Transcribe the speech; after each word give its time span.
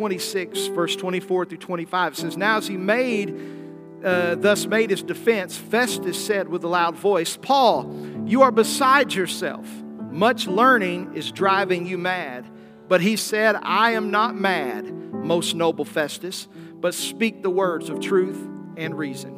26, 0.00 0.68
verse 0.68 0.96
24 0.96 1.44
through 1.44 1.58
25. 1.58 2.14
It 2.14 2.16
says, 2.16 2.36
Now 2.38 2.56
as 2.56 2.66
he 2.66 2.78
made, 2.78 3.38
uh, 4.02 4.34
thus 4.36 4.64
made 4.64 4.88
his 4.88 5.02
defense, 5.02 5.58
Festus 5.58 6.24
said 6.24 6.48
with 6.48 6.64
a 6.64 6.68
loud 6.68 6.96
voice, 6.96 7.36
Paul, 7.36 7.94
you 8.24 8.40
are 8.40 8.50
beside 8.50 9.12
yourself. 9.12 9.68
Much 10.10 10.46
learning 10.46 11.14
is 11.16 11.30
driving 11.30 11.86
you 11.86 11.98
mad. 11.98 12.46
But 12.88 13.02
he 13.02 13.16
said, 13.16 13.56
I 13.56 13.90
am 13.90 14.10
not 14.10 14.34
mad, 14.34 14.90
most 14.90 15.54
noble 15.54 15.84
Festus, 15.84 16.48
but 16.80 16.94
speak 16.94 17.42
the 17.42 17.50
words 17.50 17.90
of 17.90 18.00
truth 18.00 18.48
and 18.78 18.96
reason. 18.96 19.36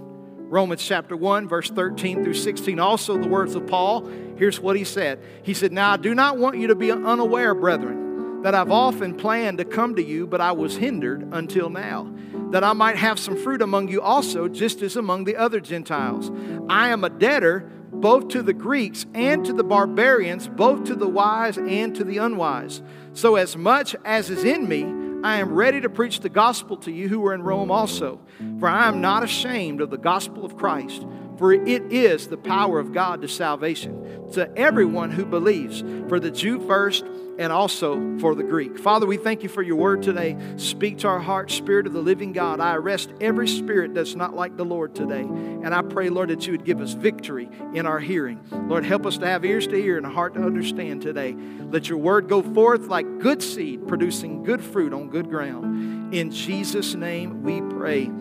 Romans 0.48 0.84
chapter 0.84 1.16
1, 1.16 1.48
verse 1.48 1.70
13 1.70 2.22
through 2.22 2.34
16, 2.34 2.78
also 2.78 3.18
the 3.18 3.26
words 3.26 3.56
of 3.56 3.66
Paul. 3.66 4.06
Here's 4.36 4.60
what 4.60 4.76
he 4.76 4.84
said 4.84 5.18
He 5.42 5.54
said, 5.54 5.72
Now 5.72 5.90
I 5.90 5.96
do 5.96 6.14
not 6.14 6.38
want 6.38 6.56
you 6.58 6.68
to 6.68 6.76
be 6.76 6.92
unaware, 6.92 7.52
brethren, 7.52 8.01
that 8.42 8.54
I've 8.54 8.70
often 8.70 9.14
planned 9.14 9.58
to 9.58 9.64
come 9.64 9.94
to 9.96 10.02
you, 10.02 10.26
but 10.26 10.40
I 10.40 10.52
was 10.52 10.76
hindered 10.76 11.28
until 11.32 11.70
now, 11.70 12.12
that 12.50 12.64
I 12.64 12.72
might 12.72 12.96
have 12.96 13.18
some 13.18 13.36
fruit 13.36 13.62
among 13.62 13.88
you 13.88 14.02
also, 14.02 14.48
just 14.48 14.82
as 14.82 14.96
among 14.96 15.24
the 15.24 15.36
other 15.36 15.60
Gentiles. 15.60 16.30
I 16.68 16.88
am 16.88 17.04
a 17.04 17.10
debtor 17.10 17.70
both 17.92 18.28
to 18.28 18.42
the 18.42 18.52
Greeks 18.52 19.06
and 19.14 19.44
to 19.44 19.52
the 19.52 19.62
barbarians, 19.62 20.48
both 20.48 20.84
to 20.84 20.94
the 20.94 21.08
wise 21.08 21.56
and 21.56 21.94
to 21.94 22.04
the 22.04 22.18
unwise. 22.18 22.82
So, 23.12 23.36
as 23.36 23.56
much 23.56 23.94
as 24.04 24.28
is 24.28 24.44
in 24.44 24.68
me, 24.68 24.82
I 25.24 25.36
am 25.36 25.52
ready 25.52 25.80
to 25.80 25.88
preach 25.88 26.18
the 26.18 26.28
gospel 26.28 26.76
to 26.78 26.90
you 26.90 27.08
who 27.08 27.24
are 27.26 27.34
in 27.34 27.42
Rome 27.42 27.70
also. 27.70 28.20
For 28.58 28.68
I 28.68 28.88
am 28.88 29.00
not 29.00 29.22
ashamed 29.22 29.80
of 29.80 29.90
the 29.90 29.98
gospel 29.98 30.44
of 30.44 30.56
Christ, 30.56 31.06
for 31.42 31.52
it 31.52 31.92
is 31.92 32.28
the 32.28 32.36
power 32.36 32.78
of 32.78 32.92
God 32.92 33.22
to 33.22 33.26
salvation 33.26 34.30
to 34.34 34.48
everyone 34.56 35.10
who 35.10 35.26
believes, 35.26 35.80
for 36.08 36.20
the 36.20 36.30
Jew 36.30 36.64
first 36.68 37.04
and 37.36 37.52
also 37.52 38.16
for 38.20 38.36
the 38.36 38.44
Greek. 38.44 38.78
Father, 38.78 39.06
we 39.06 39.16
thank 39.16 39.42
you 39.42 39.48
for 39.48 39.60
your 39.60 39.74
word 39.74 40.04
today. 40.04 40.36
Speak 40.56 40.98
to 40.98 41.08
our 41.08 41.18
hearts, 41.18 41.52
Spirit 41.52 41.88
of 41.88 41.94
the 41.94 42.00
living 42.00 42.32
God. 42.32 42.60
I 42.60 42.76
arrest 42.76 43.12
every 43.20 43.48
spirit 43.48 43.92
that's 43.92 44.14
not 44.14 44.36
like 44.36 44.56
the 44.56 44.64
Lord 44.64 44.94
today. 44.94 45.22
And 45.22 45.74
I 45.74 45.82
pray, 45.82 46.10
Lord, 46.10 46.28
that 46.28 46.46
you 46.46 46.52
would 46.52 46.64
give 46.64 46.80
us 46.80 46.92
victory 46.92 47.48
in 47.74 47.86
our 47.86 47.98
hearing. 47.98 48.40
Lord, 48.68 48.84
help 48.84 49.04
us 49.04 49.18
to 49.18 49.26
have 49.26 49.44
ears 49.44 49.66
to 49.66 49.74
hear 49.82 49.96
and 49.96 50.06
a 50.06 50.10
heart 50.10 50.34
to 50.34 50.42
understand 50.44 51.02
today. 51.02 51.34
Let 51.34 51.88
your 51.88 51.98
word 51.98 52.28
go 52.28 52.42
forth 52.42 52.82
like 52.82 53.18
good 53.18 53.42
seed, 53.42 53.88
producing 53.88 54.44
good 54.44 54.62
fruit 54.62 54.92
on 54.92 55.08
good 55.08 55.28
ground. 55.28 56.14
In 56.14 56.30
Jesus' 56.30 56.94
name 56.94 57.42
we 57.42 57.60
pray. 57.76 58.12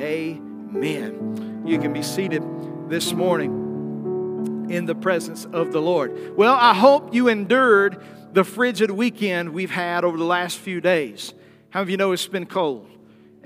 Amen. 0.00 1.62
You 1.66 1.78
can 1.78 1.92
be 1.92 2.02
seated 2.02 2.42
this 2.90 3.12
morning 3.12 4.66
in 4.68 4.84
the 4.84 4.96
presence 4.96 5.44
of 5.44 5.72
the 5.72 5.80
Lord. 5.80 6.36
Well, 6.36 6.54
I 6.54 6.74
hope 6.74 7.14
you 7.14 7.28
endured 7.28 8.04
the 8.32 8.42
frigid 8.42 8.90
weekend 8.90 9.50
we've 9.50 9.70
had 9.70 10.04
over 10.04 10.18
the 10.18 10.24
last 10.24 10.58
few 10.58 10.80
days. 10.80 11.32
How 11.70 11.80
many 11.80 11.84
of 11.84 11.90
you 11.90 11.96
know 11.98 12.10
it's 12.10 12.26
been 12.26 12.46
cold? 12.46 12.90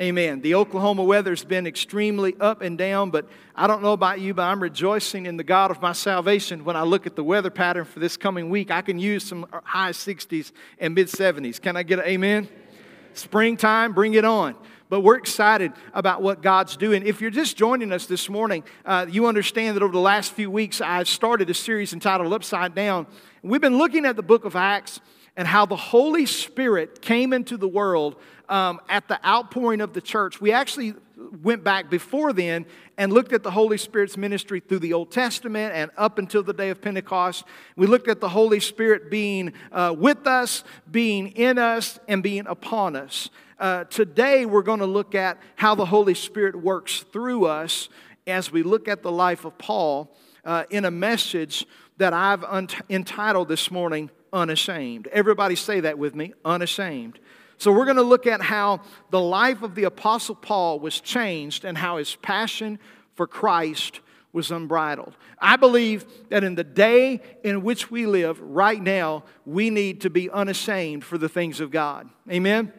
Amen. 0.01 0.41
The 0.41 0.55
Oklahoma 0.55 1.05
weather's 1.05 1.45
been 1.45 1.67
extremely 1.67 2.35
up 2.41 2.63
and 2.63 2.79
down, 2.79 3.11
but 3.11 3.29
I 3.55 3.67
don't 3.67 3.83
know 3.83 3.93
about 3.93 4.19
you, 4.19 4.33
but 4.33 4.45
I'm 4.45 4.63
rejoicing 4.63 5.27
in 5.27 5.37
the 5.37 5.45
God 5.45 5.71
of 5.71 5.81
my 5.83 5.93
salvation 5.93 6.65
when 6.65 6.75
I 6.75 6.83
look 6.83 7.07
at 7.07 7.15
the 7.15 7.23
weather 7.23 7.51
pattern 7.51 7.85
for 7.85 8.01
this 8.01 8.17
coming 8.17 8.49
week. 8.49 8.71
I 8.71 8.81
can 8.81 8.99
use 8.99 9.25
some 9.25 9.47
high 9.63 9.93
60s 9.93 10.53
and 10.79 10.95
mid 10.95 11.09
70s. 11.09 11.61
Can 11.61 11.77
I 11.77 11.83
get 11.83 11.99
an 11.99 12.07
amen? 12.07 12.49
Springtime, 13.13 13.93
bring 13.93 14.15
it 14.15 14.25
on 14.25 14.57
but 14.89 15.01
we're 15.01 15.17
excited 15.17 15.73
about 15.93 16.23
what 16.23 16.43
God's 16.43 16.77
doing. 16.77 17.07
If 17.07 17.21
you're 17.21 17.31
just 17.31 17.57
joining 17.57 17.93
us 17.93 18.07
this 18.07 18.29
morning, 18.29 18.65
uh, 18.85 19.07
you 19.09 19.27
understand 19.27 19.77
that 19.77 19.83
over 19.83 19.93
the 19.93 19.99
last 19.99 20.33
few 20.33 20.51
weeks, 20.51 20.81
I've 20.81 21.09
started 21.09 21.51
a 21.51 21.55
series 21.55 21.93
entitled 21.93 22.33
Upside 22.33 22.75
Down. 22.75 23.07
We've 23.43 23.61
been 23.61 23.79
looking 23.79 24.07
at 24.07 24.17
the 24.17 24.23
book 24.23 24.45
of 24.45 24.57
Acts 24.57 25.01
and 25.37 25.49
how 25.49 25.67
the 25.67 25.77
Holy 25.77 26.27
Spirit 26.27 27.03
came 27.03 27.33
into 27.33 27.57
the 27.57 27.69
world 27.69 28.17
um, 28.49 28.81
at 28.89 29.09
the 29.09 29.25
outpouring 29.27 29.81
of 29.81 29.93
the 29.93 30.01
church. 30.01 30.41
We 30.41 30.53
actually 30.53 30.95
went 31.43 31.63
back 31.63 31.91
before 31.91 32.33
then 32.33 32.67
and 32.99 33.13
looked 33.13 33.33
at 33.33 33.43
the 33.43 33.51
Holy 33.51 33.79
Spirit's 33.79 34.17
ministry 34.17 34.61
through 34.61 34.81
the 34.81 34.93
Old 34.93 35.11
Testament 35.11 35.75
and 35.75 35.91
up 35.97 36.19
until 36.19 36.43
the 36.43 36.53
day 36.53 36.71
of 36.71 36.81
Pentecost. 36.81 37.45
We 37.77 37.87
looked 37.87 38.09
at 38.09 38.21
the 38.21 38.29
Holy 38.29 38.61
Spirit 38.61 39.11
being 39.11 39.53
uh, 39.73 39.95
with 39.97 40.27
us, 40.27 40.65
being 40.91 41.29
in 41.29 41.59
us, 41.59 41.99
and 42.09 42.23
being 42.23 42.47
upon 42.47 42.97
us. 42.97 43.31
Uh, 43.59 43.85
today, 43.85 44.47
we're 44.47 44.63
going 44.63 44.81
to 44.81 44.87
look 44.87 45.15
at 45.15 45.39
how 45.57 45.75
the 45.75 45.87
Holy 45.87 46.15
Spirit 46.15 46.57
works 46.57 47.05
through 47.13 47.47
us 47.47 47.89
as 48.27 48.51
we 48.51 48.63
look 48.63 48.89
at 48.89 49.03
the 49.03 49.13
life 49.13 49.45
of 49.45 49.57
Paul 49.59 50.15
uh, 50.45 50.65
in 50.71 50.85
a 50.85 50.91
message 50.91 51.67
that 51.99 52.13
I've 52.13 52.43
un- 52.45 52.69
entitled 52.91 53.49
this 53.49 53.71
morning, 53.71 54.11
Unashamed. 54.33 55.07
Everybody 55.09 55.55
say 55.55 55.81
that 55.81 55.99
with 55.99 56.15
me, 56.15 56.33
unashamed. 56.45 57.21
So, 57.59 57.73
we're 57.73 57.85
going 57.85 57.97
to 57.97 58.03
look 58.03 58.27
at 58.27 58.41
how 58.41 58.81
the 59.11 59.21
life 59.21 59.63
of 59.63 59.75
the 59.75 59.85
Apostle 59.85 60.35
Paul 60.35 60.81
was 60.81 61.01
changed 61.01 61.65
and 61.65 61.79
how 61.79 61.99
his 61.99 62.17
passion 62.17 62.79
for 63.15 63.27
Christ 63.27 64.01
was 64.35 64.51
unbridled. 64.51 65.17
I 65.39 65.57
believe 65.57 66.05
that 66.29 66.43
in 66.43 66.57
the 66.57 66.65
day 66.65 67.23
in 67.45 67.63
which 67.63 67.91
we 67.91 68.05
live 68.05 68.41
right 68.41 68.83
now, 68.83 69.23
we 69.47 69.71
need 69.71 70.01
to 70.01 70.11
be 70.11 70.29
unashamed 70.29 71.05
for 71.05 71.17
the 71.17 71.29
things 71.29 71.61
of 71.61 71.71
God. 71.71 72.11
Amen? 72.29 72.73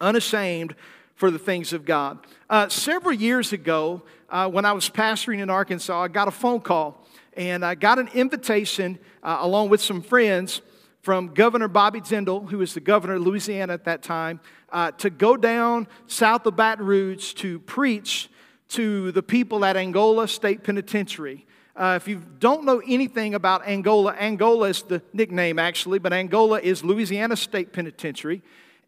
Unashamed 0.00 0.74
for 1.14 1.30
the 1.30 1.38
things 1.38 1.74
of 1.74 1.84
God. 1.84 2.18
Uh, 2.48 2.68
several 2.70 3.12
years 3.12 3.52
ago, 3.52 4.02
uh, 4.30 4.48
when 4.48 4.64
I 4.64 4.72
was 4.72 4.88
pastoring 4.88 5.40
in 5.40 5.50
Arkansas, 5.50 6.02
I 6.04 6.08
got 6.08 6.26
a 6.26 6.32
phone 6.32 6.60
call 6.60 7.06
and 7.36 7.62
I 7.62 7.74
got 7.74 7.98
an 7.98 8.08
invitation 8.14 8.98
uh, 9.22 9.38
along 9.40 9.68
with 9.68 9.82
some 9.82 10.00
friends 10.00 10.62
from 11.04 11.34
Governor 11.34 11.68
Bobby 11.68 12.00
Jindal, 12.00 12.48
who 12.48 12.56
was 12.56 12.72
the 12.72 12.80
governor 12.80 13.16
of 13.16 13.22
Louisiana 13.22 13.74
at 13.74 13.84
that 13.84 14.02
time, 14.02 14.40
uh, 14.72 14.90
to 14.92 15.10
go 15.10 15.36
down 15.36 15.86
south 16.06 16.46
of 16.46 16.56
Baton 16.56 16.86
Rouge 16.86 17.34
to 17.34 17.58
preach 17.60 18.30
to 18.70 19.12
the 19.12 19.22
people 19.22 19.66
at 19.66 19.76
Angola 19.76 20.26
State 20.26 20.64
Penitentiary. 20.64 21.44
Uh, 21.76 21.98
if 22.00 22.08
you 22.08 22.22
don't 22.38 22.64
know 22.64 22.80
anything 22.88 23.34
about 23.34 23.68
Angola, 23.68 24.14
Angola 24.14 24.70
is 24.70 24.80
the 24.80 25.02
nickname 25.12 25.58
actually, 25.58 25.98
but 25.98 26.14
Angola 26.14 26.58
is 26.58 26.82
Louisiana 26.82 27.36
State 27.36 27.74
Penitentiary. 27.74 28.40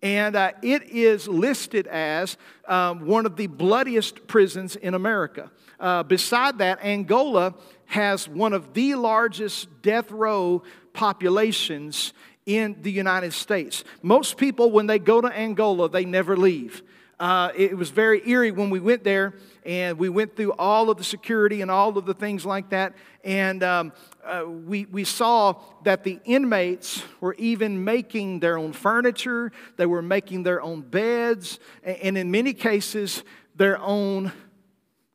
And 0.03 0.37
uh, 0.37 0.53
it 0.63 0.85
is 0.85 1.29
listed 1.29 1.87
as 1.87 2.39
um, 2.67 3.05
one 3.07 3.27
of 3.27 3.37
the 3.37 3.47
bloodiest 3.47 4.27
prisons 4.27 4.75
in 4.77 4.95
America. 4.95 5.51
Uh, 5.79 6.03
beside 6.03 6.59
that, 6.59 6.83
Angola 6.83 7.55
has 7.87 8.29
one 8.29 8.53
of 8.53 8.75
the 8.75 8.95
largest 8.95 9.83
death 9.83 10.11
row 10.11 10.63
populations 10.97 12.13
in 12.47 12.77
the 12.81 12.91
United 12.91 13.33
States. 13.33 13.85
Most 14.03 14.39
people, 14.39 14.71
when 14.71 14.87
they 14.87 14.99
go 14.99 15.21
to 15.21 15.29
Angola, 15.29 15.89
they 15.91 16.05
never 16.05 16.37
leave. 16.37 16.83
Uh, 17.19 17.51
it 17.57 17.77
was 17.77 17.91
very 17.91 18.29
eerie 18.29 18.51
when 18.51 18.69
we 18.69 18.81
went 18.81 19.03
there, 19.03 19.35
and 19.65 19.99
we 19.99 20.09
went 20.09 20.37
through 20.37 20.53
all 20.53 20.91
of 20.91 20.99
the 20.99 21.05
security 21.05 21.63
and 21.63 21.71
all 21.71 21.97
of 21.97 22.05
the 22.05 22.15
things 22.15 22.45
like 22.45 22.71
that. 22.71 22.95
And 23.25 23.63
um, 23.63 23.93
uh, 24.25 24.45
we, 24.47 24.87
we 24.87 25.05
saw 25.05 25.55
that 25.85 26.05
the 26.05 26.21
inmates 26.25 27.03
were 27.21 27.35
even 27.39 27.85
making 27.85 28.41
their 28.41 28.59
own 28.59 28.73
furniture, 28.73 29.51
they 29.77 29.87
were 29.87 30.03
making 30.03 30.43
their 30.43 30.61
own 30.61 30.83
beds, 30.83 31.59
and 31.83 32.19
in 32.19 32.31
many 32.31 32.53
cases, 32.53 33.25
their 33.55 33.79
own 33.81 34.33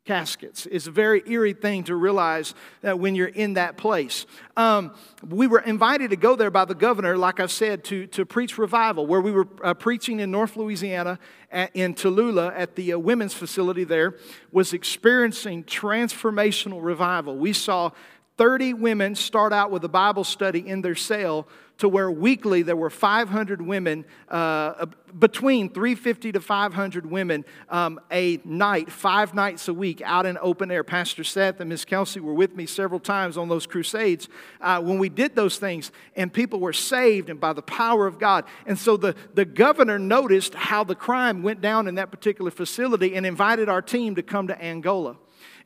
caskets. 0.04 0.66
It's 0.66 0.88
a 0.88 0.90
very 0.90 1.22
eerie 1.26 1.52
thing 1.52 1.84
to 1.84 1.94
realize 1.94 2.54
that 2.80 2.98
when 2.98 3.14
you're 3.14 3.28
in 3.28 3.54
that 3.54 3.76
place. 3.76 4.26
Um, 4.56 4.94
we 5.28 5.46
were 5.46 5.60
invited 5.60 6.10
to 6.10 6.16
go 6.16 6.34
there 6.34 6.50
by 6.50 6.64
the 6.64 6.74
governor, 6.74 7.16
like 7.16 7.38
I 7.38 7.46
said, 7.46 7.84
to, 7.84 8.08
to 8.08 8.26
preach 8.26 8.58
revival, 8.58 9.06
where 9.06 9.20
we 9.20 9.30
were 9.30 9.46
uh, 9.62 9.74
preaching 9.74 10.18
in 10.18 10.30
North 10.32 10.56
Louisiana 10.56 11.20
at, 11.52 11.70
in 11.74 11.94
Tallulah 11.94 12.52
at 12.56 12.74
the 12.74 12.94
uh, 12.94 12.98
women's 12.98 13.34
facility 13.34 13.84
there, 13.84 14.16
was 14.50 14.72
experiencing 14.72 15.62
transformational 15.64 16.82
revival. 16.82 17.36
We 17.36 17.52
saw 17.52 17.92
30 18.38 18.74
women 18.74 19.14
start 19.14 19.52
out 19.52 19.70
with 19.70 19.84
a 19.84 19.88
Bible 19.88 20.24
study 20.24 20.66
in 20.66 20.82
their 20.82 20.96
cell 20.96 21.46
to 21.78 21.88
where 21.88 22.10
weekly 22.10 22.62
there 22.62 22.76
were 22.76 22.90
500 22.90 23.60
women, 23.60 24.04
uh, 24.28 24.86
between 25.18 25.68
350 25.68 26.32
to 26.32 26.40
500 26.40 27.06
women 27.06 27.44
um, 27.68 28.00
a 28.10 28.40
night, 28.44 28.90
five 28.90 29.34
nights 29.34 29.68
a 29.68 29.74
week 29.74 30.00
out 30.02 30.26
in 30.26 30.38
open 30.40 30.70
air. 30.70 30.84
Pastor 30.84 31.24
Seth 31.24 31.60
and 31.60 31.68
Miss 31.68 31.84
Kelsey 31.84 32.20
were 32.20 32.34
with 32.34 32.54
me 32.54 32.66
several 32.66 33.00
times 33.00 33.36
on 33.36 33.48
those 33.48 33.66
crusades 33.66 34.28
uh, 34.60 34.80
when 34.80 34.98
we 34.98 35.08
did 35.08 35.34
those 35.34 35.58
things, 35.58 35.92
and 36.16 36.32
people 36.32 36.60
were 36.60 36.72
saved 36.72 37.28
and 37.28 37.40
by 37.40 37.52
the 37.52 37.62
power 37.62 38.06
of 38.06 38.18
God. 38.18 38.44
And 38.66 38.78
so 38.78 38.96
the, 38.96 39.14
the 39.34 39.44
governor 39.44 39.98
noticed 39.98 40.54
how 40.54 40.84
the 40.84 40.94
crime 40.94 41.42
went 41.42 41.60
down 41.60 41.88
in 41.88 41.96
that 41.96 42.10
particular 42.10 42.50
facility 42.50 43.14
and 43.14 43.26
invited 43.26 43.68
our 43.68 43.82
team 43.82 44.14
to 44.14 44.22
come 44.22 44.48
to 44.48 44.62
Angola. 44.62 45.16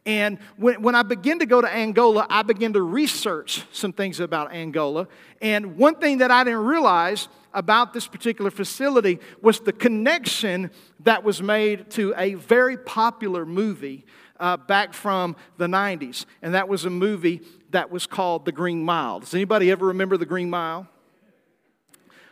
And 0.06 0.38
when, 0.56 0.81
when 0.82 0.94
I 0.94 1.03
began 1.03 1.41
to 1.41 1.47
go 1.47 1.61
to 1.61 1.69
Angola, 1.69 2.26
I 2.31 2.43
began 2.43 2.73
to 2.75 2.82
research 2.82 3.64
some 3.73 3.93
things 3.93 4.20
about 4.20 4.55
Angola. 4.55 5.08
And 5.43 5.76
one 5.76 5.97
thing 5.97 6.19
that 6.19 6.31
I 6.31 6.44
didn't 6.44 6.64
realize 6.64 7.26
about 7.53 7.93
this 7.93 8.06
particular 8.06 8.53
facility 8.53 9.19
was 9.43 9.58
the 9.61 9.73
connection 9.73 10.70
that 11.00 11.25
was 11.25 11.43
made 11.43 11.91
to 11.91 12.14
a 12.17 12.35
very 12.35 12.76
popular 12.76 13.44
movie 13.44 14.06
uh, 14.38 14.56
back 14.56 14.94
from 14.94 15.35
the 15.56 15.67
90s. 15.67 16.25
And 16.41 16.55
that 16.55 16.69
was 16.69 16.85
a 16.85 16.91
movie 16.91 17.43
that 17.70 17.91
was 17.91 18.06
called 18.06 18.44
The 18.44 18.53
Green 18.53 18.85
Mile. 18.85 19.20
Does 19.20 19.35
anybody 19.35 19.73
ever 19.73 19.87
remember 19.87 20.17
The 20.17 20.26
Green 20.26 20.50
Mile? 20.50 20.87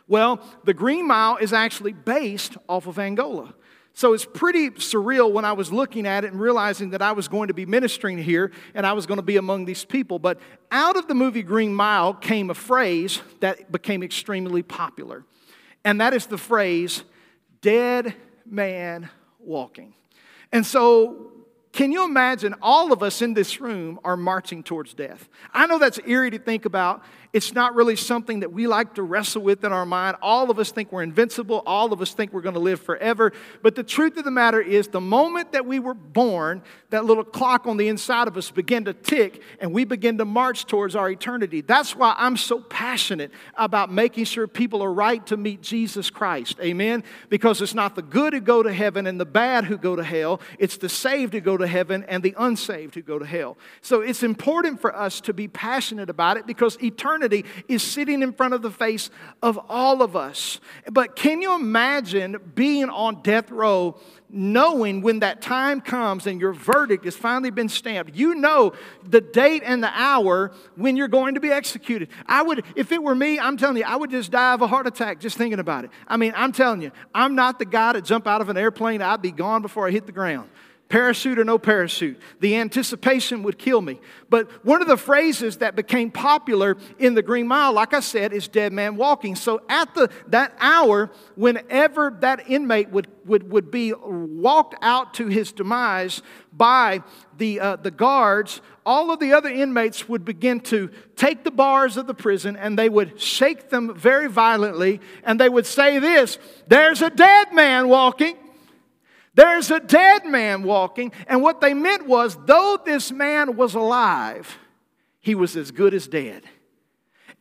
Well, 0.07 0.39
the 0.63 0.73
Green 0.73 1.07
Mile 1.07 1.37
is 1.37 1.51
actually 1.51 1.93
based 1.93 2.55
off 2.69 2.87
of 2.87 2.99
Angola. 2.99 3.53
So 3.95 4.11
it's 4.11 4.25
pretty 4.25 4.71
surreal 4.71 5.31
when 5.31 5.45
I 5.45 5.53
was 5.53 5.71
looking 5.71 6.05
at 6.05 6.25
it 6.25 6.33
and 6.33 6.39
realizing 6.39 6.89
that 6.89 7.01
I 7.01 7.13
was 7.13 7.29
going 7.29 7.47
to 7.47 7.53
be 7.53 7.65
ministering 7.65 8.17
here 8.17 8.51
and 8.73 8.85
I 8.85 8.91
was 8.91 9.05
going 9.05 9.19
to 9.19 9.23
be 9.23 9.37
among 9.37 9.63
these 9.63 9.85
people. 9.85 10.19
But 10.19 10.37
out 10.69 10.97
of 10.97 11.07
the 11.07 11.15
movie 11.15 11.43
Green 11.43 11.73
Mile 11.73 12.13
came 12.13 12.49
a 12.49 12.53
phrase 12.53 13.21
that 13.39 13.71
became 13.71 14.03
extremely 14.03 14.63
popular, 14.63 15.23
and 15.85 16.01
that 16.01 16.13
is 16.13 16.25
the 16.25 16.37
phrase, 16.37 17.03
dead 17.61 18.13
man 18.45 19.09
walking. 19.39 19.93
And 20.51 20.65
so 20.65 21.31
can 21.75 21.91
you 21.91 22.05
imagine 22.05 22.55
all 22.61 22.93
of 22.93 23.03
us 23.03 23.21
in 23.21 23.33
this 23.33 23.59
room 23.59 23.99
are 24.05 24.15
marching 24.15 24.63
towards 24.63 24.93
death? 24.93 25.27
I 25.53 25.67
know 25.67 25.77
that's 25.77 25.99
eerie 26.05 26.31
to 26.31 26.39
think 26.39 26.63
about, 26.63 27.03
it's 27.35 27.53
not 27.53 27.75
really 27.75 27.97
something 27.97 28.39
that 28.39 28.53
we 28.53 28.65
like 28.65 28.93
to 28.93 29.03
wrestle 29.03 29.41
with 29.41 29.65
in 29.65 29.73
our 29.73 29.85
mind. 29.85 30.15
All 30.21 30.49
of 30.49 30.57
us 30.57 30.71
think 30.71 30.93
we're 30.93 31.03
invincible. 31.03 31.63
All 31.65 31.91
of 31.91 32.01
us 32.01 32.13
think 32.13 32.31
we're 32.31 32.39
going 32.39 32.55
to 32.55 32.61
live 32.61 32.79
forever. 32.79 33.33
But 33.61 33.75
the 33.75 33.83
truth 33.83 34.15
of 34.15 34.23
the 34.23 34.31
matter 34.31 34.61
is, 34.61 34.87
the 34.87 35.01
moment 35.01 35.51
that 35.51 35.65
we 35.65 35.79
were 35.79 35.93
born, 35.93 36.63
that 36.91 37.03
little 37.03 37.25
clock 37.25 37.67
on 37.67 37.75
the 37.75 37.89
inside 37.89 38.29
of 38.29 38.37
us 38.37 38.51
began 38.51 38.85
to 38.85 38.93
tick 38.93 39.41
and 39.59 39.73
we 39.73 39.83
begin 39.83 40.17
to 40.19 40.23
march 40.23 40.65
towards 40.65 40.95
our 40.95 41.09
eternity. 41.09 41.59
That's 41.59 41.93
why 41.93 42.15
I'm 42.17 42.37
so 42.37 42.61
passionate 42.61 43.31
about 43.55 43.91
making 43.91 44.23
sure 44.23 44.47
people 44.47 44.81
are 44.81 44.93
right 44.93 45.25
to 45.27 45.35
meet 45.35 45.61
Jesus 45.61 46.09
Christ. 46.09 46.57
Amen? 46.61 47.03
Because 47.27 47.61
it's 47.61 47.73
not 47.73 47.95
the 47.95 48.01
good 48.01 48.31
who 48.31 48.39
go 48.39 48.63
to 48.63 48.71
heaven 48.71 49.07
and 49.07 49.19
the 49.19 49.25
bad 49.25 49.65
who 49.65 49.77
go 49.77 49.97
to 49.97 50.03
hell, 50.05 50.39
it's 50.57 50.77
the 50.77 50.87
saved 50.87 51.33
who 51.33 51.41
go 51.41 51.57
to 51.57 51.67
heaven 51.67 52.05
and 52.07 52.23
the 52.23 52.33
unsaved 52.37 52.95
who 52.95 53.01
go 53.01 53.19
to 53.19 53.25
hell. 53.25 53.57
So 53.81 53.99
it's 53.99 54.23
important 54.23 54.79
for 54.79 54.95
us 54.95 55.19
to 55.19 55.33
be 55.33 55.49
passionate 55.49 56.09
about 56.09 56.37
it 56.37 56.47
because 56.47 56.81
eternity 56.81 57.24
eternity 57.25 57.49
is 57.67 57.83
sitting 57.83 58.21
in 58.21 58.33
front 58.33 58.53
of 58.53 58.61
the 58.61 58.71
face 58.71 59.09
of 59.41 59.59
all 59.69 60.01
of 60.01 60.15
us. 60.15 60.59
But 60.91 61.15
can 61.15 61.41
you 61.41 61.55
imagine 61.55 62.37
being 62.53 62.89
on 62.89 63.21
death 63.21 63.51
row? 63.51 63.99
knowing 64.27 65.01
when 65.01 65.19
that 65.19 65.39
time 65.39 65.79
comes 65.79 66.27
and 66.27 66.41
your 66.41 66.51
verdict 66.51 67.05
has 67.05 67.15
finally 67.15 67.51
been 67.51 67.69
stamped. 67.69 68.15
You 68.15 68.33
know 68.35 68.73
the 69.07 69.21
date 69.21 69.61
and 69.63 69.81
the 69.81 69.91
hour 69.93 70.51
when 70.75 70.97
you're 70.97 71.07
going 71.07 71.35
to 71.35 71.39
be 71.39 71.51
executed. 71.51 72.09
I 72.25 72.41
would, 72.41 72.65
if 72.75 72.91
it 72.91 73.01
were 73.01 73.15
me, 73.15 73.39
I'm 73.39 73.55
telling 73.55 73.77
you, 73.77 73.83
I 73.85 73.95
would 73.95 74.09
just 74.09 74.31
die 74.31 74.53
of 74.53 74.61
a 74.61 74.67
heart 74.67 74.87
attack 74.87 75.19
just 75.19 75.37
thinking 75.37 75.59
about 75.59 75.85
it. 75.85 75.91
I 76.07 76.17
mean, 76.17 76.33
I'm 76.35 76.51
telling 76.51 76.81
you, 76.81 76.91
I'm 77.13 77.35
not 77.35 77.59
the 77.59 77.65
guy 77.65 77.93
to 77.93 78.01
jump 78.01 78.27
out 78.27 78.41
of 78.41 78.49
an 78.49 78.57
airplane. 78.57 79.01
I'd 79.01 79.21
be 79.21 79.31
gone 79.31 79.61
before 79.61 79.87
I 79.87 79.91
hit 79.91 80.05
the 80.05 80.11
ground 80.11 80.49
parachute 80.87 81.39
or 81.39 81.43
no 81.43 81.57
parachute. 81.57 82.19
The 82.39 82.55
anticipation 82.57 83.41
would 83.43 83.57
kill 83.57 83.81
me. 83.81 83.99
But 84.29 84.49
one 84.63 84.81
of 84.81 84.87
the 84.87 84.97
phrases 84.97 85.57
that 85.57 85.75
became 85.75 86.11
popular 86.11 86.77
in 86.99 87.15
the 87.15 87.23
Green 87.23 87.47
Mile, 87.47 87.73
like 87.73 87.93
I 87.93 88.01
said, 88.01 88.33
is 88.33 88.47
dead 88.47 88.71
man 88.71 88.95
walking. 88.95 89.35
So 89.35 89.61
at 89.67 89.93
the, 89.95 90.09
that 90.27 90.53
hour, 90.59 91.11
whenever 91.35 92.15
that 92.21 92.49
inmate 92.49 92.89
would, 92.89 93.07
would, 93.25 93.51
would 93.51 93.71
be 93.71 93.93
walked 93.93 94.75
out 94.81 95.15
to 95.15 95.27
his 95.27 95.51
demise 95.51 96.21
by 96.53 97.01
the, 97.37 97.59
uh, 97.59 97.75
the 97.77 97.91
guards, 97.91 98.61
all 98.85 99.11
of 99.11 99.19
the 99.19 99.33
other 99.33 99.49
inmates 99.49 100.07
would 100.07 100.23
begin 100.23 100.59
to 100.61 100.91
take 101.15 101.43
the 101.43 101.51
bars 101.51 101.97
of 101.97 102.05
the 102.05 102.13
prison 102.13 102.55
and 102.55 102.77
they 102.77 102.89
would 102.89 103.19
shake 103.19 103.69
them 103.69 103.93
very 103.95 104.29
violently 104.29 105.01
and 105.23 105.39
they 105.39 105.49
would 105.49 105.65
say 105.65 105.97
this 105.97 106.37
There's 106.67 107.01
a 107.01 107.09
dead 107.09 107.53
man 107.53 107.89
walking. 107.89 108.37
There's 109.35 109.69
a 109.69 109.79
dead 109.79 110.25
man 110.25 110.63
walking. 110.63 111.11
And 111.27 111.41
what 111.41 111.61
they 111.61 111.73
meant 111.73 112.07
was, 112.07 112.37
though 112.45 112.79
this 112.83 113.11
man 113.11 113.55
was 113.57 113.75
alive, 113.75 114.57
he 115.19 115.35
was 115.35 115.55
as 115.55 115.71
good 115.71 115.93
as 115.93 116.07
dead. 116.07 116.43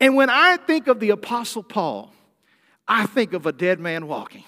And 0.01 0.17
when 0.17 0.29
I 0.29 0.57
think 0.57 0.89
of 0.89 1.01
the 1.01 1.11
Apostle 1.11 1.63
Paul, 1.63 2.13
I 2.87 3.07
think 3.07 3.33
of 3.33 3.47
a 3.47 3.53
dead 3.53 3.81
man 3.81 4.09
walking. 4.09 4.45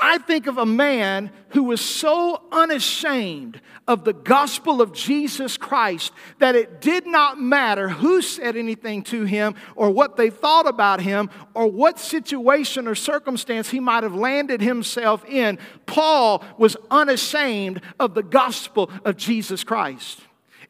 I 0.00 0.18
think 0.18 0.46
of 0.46 0.56
a 0.56 0.64
man 0.64 1.30
who 1.50 1.64
was 1.64 1.80
so 1.80 2.42
unashamed 2.50 3.60
of 3.86 4.04
the 4.04 4.12
gospel 4.12 4.80
of 4.80 4.92
Jesus 4.92 5.56
Christ 5.56 6.12
that 6.38 6.54
it 6.54 6.80
did 6.80 7.06
not 7.06 7.40
matter 7.40 7.88
who 7.88 8.22
said 8.22 8.56
anything 8.56 9.02
to 9.04 9.24
him 9.24 9.54
or 9.76 9.90
what 9.90 10.16
they 10.16 10.30
thought 10.30 10.66
about 10.66 11.00
him 11.02 11.28
or 11.54 11.66
what 11.66 11.98
situation 11.98 12.88
or 12.88 12.94
circumstance 12.94 13.68
he 13.68 13.80
might 13.80 14.02
have 14.02 14.14
landed 14.14 14.60
himself 14.62 15.24
in. 15.26 15.58
Paul 15.86 16.44
was 16.56 16.76
unashamed 16.90 17.82
of 17.98 18.14
the 18.14 18.22
gospel 18.22 18.90
of 19.04 19.16
Jesus 19.16 19.64
Christ. 19.64 20.20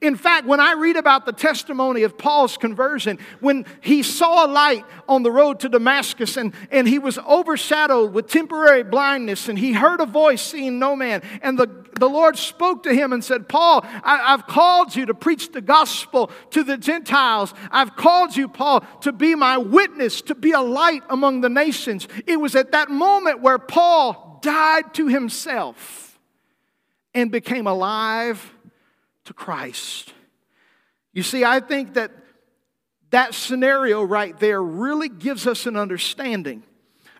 In 0.00 0.16
fact, 0.16 0.46
when 0.46 0.60
I 0.60 0.72
read 0.72 0.96
about 0.96 1.26
the 1.26 1.32
testimony 1.32 2.04
of 2.04 2.16
Paul's 2.16 2.56
conversion, 2.56 3.18
when 3.40 3.66
he 3.82 4.02
saw 4.02 4.46
a 4.46 4.48
light 4.48 4.84
on 5.06 5.22
the 5.22 5.30
road 5.30 5.60
to 5.60 5.68
Damascus 5.68 6.38
and, 6.38 6.54
and 6.70 6.88
he 6.88 6.98
was 6.98 7.18
overshadowed 7.18 8.14
with 8.14 8.26
temporary 8.26 8.82
blindness 8.82 9.50
and 9.50 9.58
he 9.58 9.74
heard 9.74 10.00
a 10.00 10.06
voice 10.06 10.40
seeing 10.40 10.78
no 10.78 10.96
man, 10.96 11.22
and 11.42 11.58
the, 11.58 11.68
the 11.98 12.08
Lord 12.08 12.38
spoke 12.38 12.82
to 12.84 12.94
him 12.94 13.12
and 13.12 13.22
said, 13.22 13.46
Paul, 13.46 13.82
I, 13.84 14.32
I've 14.32 14.46
called 14.46 14.96
you 14.96 15.04
to 15.04 15.12
preach 15.12 15.52
the 15.52 15.60
gospel 15.60 16.30
to 16.52 16.64
the 16.64 16.78
Gentiles. 16.78 17.52
I've 17.70 17.94
called 17.94 18.34
you, 18.34 18.48
Paul, 18.48 18.80
to 19.02 19.12
be 19.12 19.34
my 19.34 19.58
witness, 19.58 20.22
to 20.22 20.34
be 20.34 20.52
a 20.52 20.62
light 20.62 21.02
among 21.10 21.42
the 21.42 21.50
nations. 21.50 22.08
It 22.26 22.40
was 22.40 22.56
at 22.56 22.72
that 22.72 22.88
moment 22.88 23.42
where 23.42 23.58
Paul 23.58 24.38
died 24.40 24.94
to 24.94 25.08
himself 25.08 26.18
and 27.12 27.30
became 27.30 27.66
alive 27.66 28.54
to 29.30 29.34
Christ. 29.34 30.12
You 31.12 31.22
see, 31.22 31.44
I 31.44 31.60
think 31.60 31.94
that 31.94 32.10
that 33.10 33.32
scenario 33.32 34.02
right 34.02 34.36
there 34.40 34.60
really 34.60 35.08
gives 35.08 35.46
us 35.46 35.66
an 35.66 35.76
understanding 35.76 36.64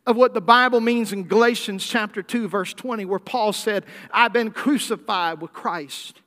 of 0.08 0.16
what 0.16 0.34
the 0.34 0.40
Bible 0.40 0.80
means 0.80 1.12
in 1.12 1.28
Galatians 1.28 1.86
chapter 1.86 2.20
2 2.20 2.48
verse 2.48 2.74
20 2.74 3.04
where 3.04 3.20
Paul 3.20 3.52
said, 3.52 3.86
"I've 4.10 4.32
been 4.32 4.50
crucified 4.50 5.40
with 5.40 5.52
Christ. 5.52 6.20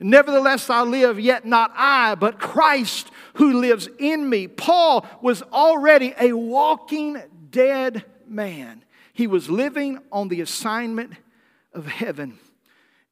Nevertheless 0.00 0.70
I 0.70 0.80
live, 0.80 1.20
yet 1.20 1.44
not 1.44 1.70
I, 1.76 2.14
but 2.14 2.38
Christ 2.38 3.10
who 3.34 3.60
lives 3.60 3.90
in 3.98 4.30
me." 4.30 4.48
Paul 4.48 5.06
was 5.20 5.42
already 5.52 6.14
a 6.18 6.32
walking 6.32 7.20
dead 7.50 8.06
man. 8.26 8.86
He 9.12 9.26
was 9.26 9.50
living 9.50 9.98
on 10.10 10.28
the 10.28 10.40
assignment 10.40 11.12
of 11.74 11.86
heaven. 11.86 12.38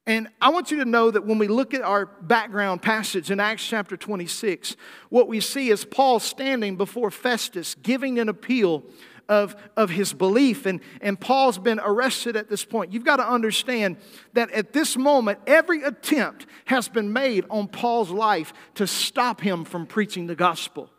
And 0.07 0.29
I 0.41 0.51
want 0.51 0.71
you 0.71 0.79
to 0.79 0.85
know 0.85 1.11
that 1.11 1.25
when 1.25 1.39
we 1.39 1.49
look 1.49 1.73
at 1.73 1.81
our 1.81 2.05
background 2.05 2.83
passage 2.83 3.31
in 3.31 3.41
Acts 3.41 3.67
chapter 3.67 3.97
26, 3.97 4.77
what 5.09 5.29
we 5.29 5.41
see 5.41 5.71
is 5.71 5.85
Paul 5.85 6.21
standing 6.21 6.77
before 6.77 7.11
Festus 7.11 7.75
giving 7.77 8.19
an 8.19 8.29
appeal 8.29 8.83
of, 9.31 9.57
of 9.77 9.89
his 9.89 10.13
belief. 10.13 10.67
And, 10.67 10.81
and 11.01 11.19
Paul's 11.19 11.59
been 11.59 11.81
arrested 11.83 12.37
at 12.37 12.51
this 12.51 12.65
point. 12.67 12.93
You've 12.93 13.05
got 13.05 13.17
to 13.17 13.27
understand 13.27 13.97
that 14.35 14.51
at 14.51 14.75
this 14.75 14.97
moment, 14.99 15.39
every 15.47 15.83
attempt 15.83 16.47
has 16.67 16.89
been 16.89 17.13
made 17.13 17.47
on 17.49 17.69
Paul's 17.69 18.11
life 18.11 18.53
to 18.75 18.87
stop 18.87 19.41
him 19.41 19.65
from 19.65 19.87
preaching 19.87 20.27
the 20.27 20.37
gospel. 20.37 20.91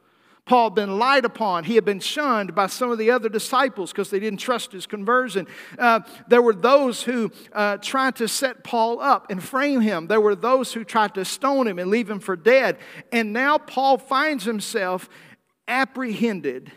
Paul 0.46 0.70
had 0.70 0.76
been 0.76 1.00
lied 1.00 1.26
upon. 1.26 1.64
He 1.64 1.74
had 1.74 1.86
been 1.86 2.00
shunned 2.00 2.54
by 2.54 2.68
some 2.68 2.92
of 2.92 3.00
the 3.00 3.10
other 3.10 3.30
disciples 3.30 3.92
because 3.92 4.12
they 4.12 4.20
didn't 4.20 4.40
trust 4.40 4.72
his 4.72 4.86
conversion. 4.86 5.48
Uh, 5.78 6.02
there 6.28 6.42
were 6.42 6.54
those 6.54 7.02
who 7.02 7.32
uh, 7.52 7.78
tried 7.78 8.16
to 8.18 8.28
set 8.28 8.64
Paul 8.64 9.00
up 9.00 9.32
and 9.32 9.44
frame 9.44 9.82
him. 9.82 10.06
There 10.06 10.22
were 10.22 10.36
those 10.36 10.72
who 10.72 10.84
tried 10.84 11.16
to 11.16 11.26
stone 11.26 11.68
him 11.68 11.80
and 11.80 11.90
leave 11.90 12.08
him 12.08 12.20
for 12.20 12.36
dead. 12.36 12.78
And 13.12 13.34
now 13.34 13.58
Paul 13.58 13.98
finds 13.98 14.44
himself 14.44 15.10
apprehended, 15.68 16.72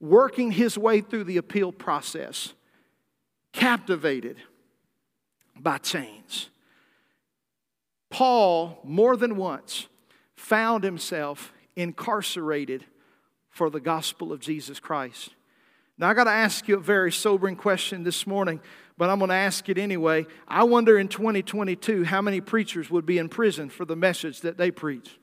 working 0.00 0.52
his 0.52 0.76
way 0.76 1.00
through 1.00 1.24
the 1.24 1.38
appeal 1.38 1.72
process, 1.72 2.52
captivated 3.54 4.36
by 5.58 5.78
chains. 5.78 6.50
Paul, 8.10 8.80
more 8.84 9.16
than 9.16 9.36
once, 9.36 9.88
found 10.36 10.84
himself 10.84 11.54
incarcerated 11.74 12.84
for 13.58 13.70
the 13.70 13.80
gospel 13.80 14.32
of 14.32 14.38
Jesus 14.38 14.78
Christ. 14.78 15.30
Now, 15.98 16.08
I 16.08 16.14
got 16.14 16.24
to 16.24 16.30
ask 16.30 16.68
you 16.68 16.76
a 16.76 16.80
very 16.80 17.10
sobering 17.10 17.56
question 17.56 18.04
this 18.04 18.24
morning, 18.24 18.60
but 18.96 19.10
I'm 19.10 19.18
going 19.18 19.30
to 19.30 19.34
ask 19.34 19.68
it 19.68 19.78
anyway. 19.78 20.26
I 20.46 20.62
wonder 20.62 20.96
in 20.96 21.08
2022 21.08 22.04
how 22.04 22.22
many 22.22 22.40
preachers 22.40 22.88
would 22.88 23.04
be 23.04 23.18
in 23.18 23.28
prison 23.28 23.68
for 23.68 23.84
the 23.84 23.96
message 23.96 24.42
that 24.42 24.58
they 24.58 24.70
preach. 24.70 25.18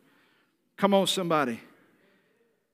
Come 0.76 0.94
on, 0.94 1.08
somebody. 1.08 1.62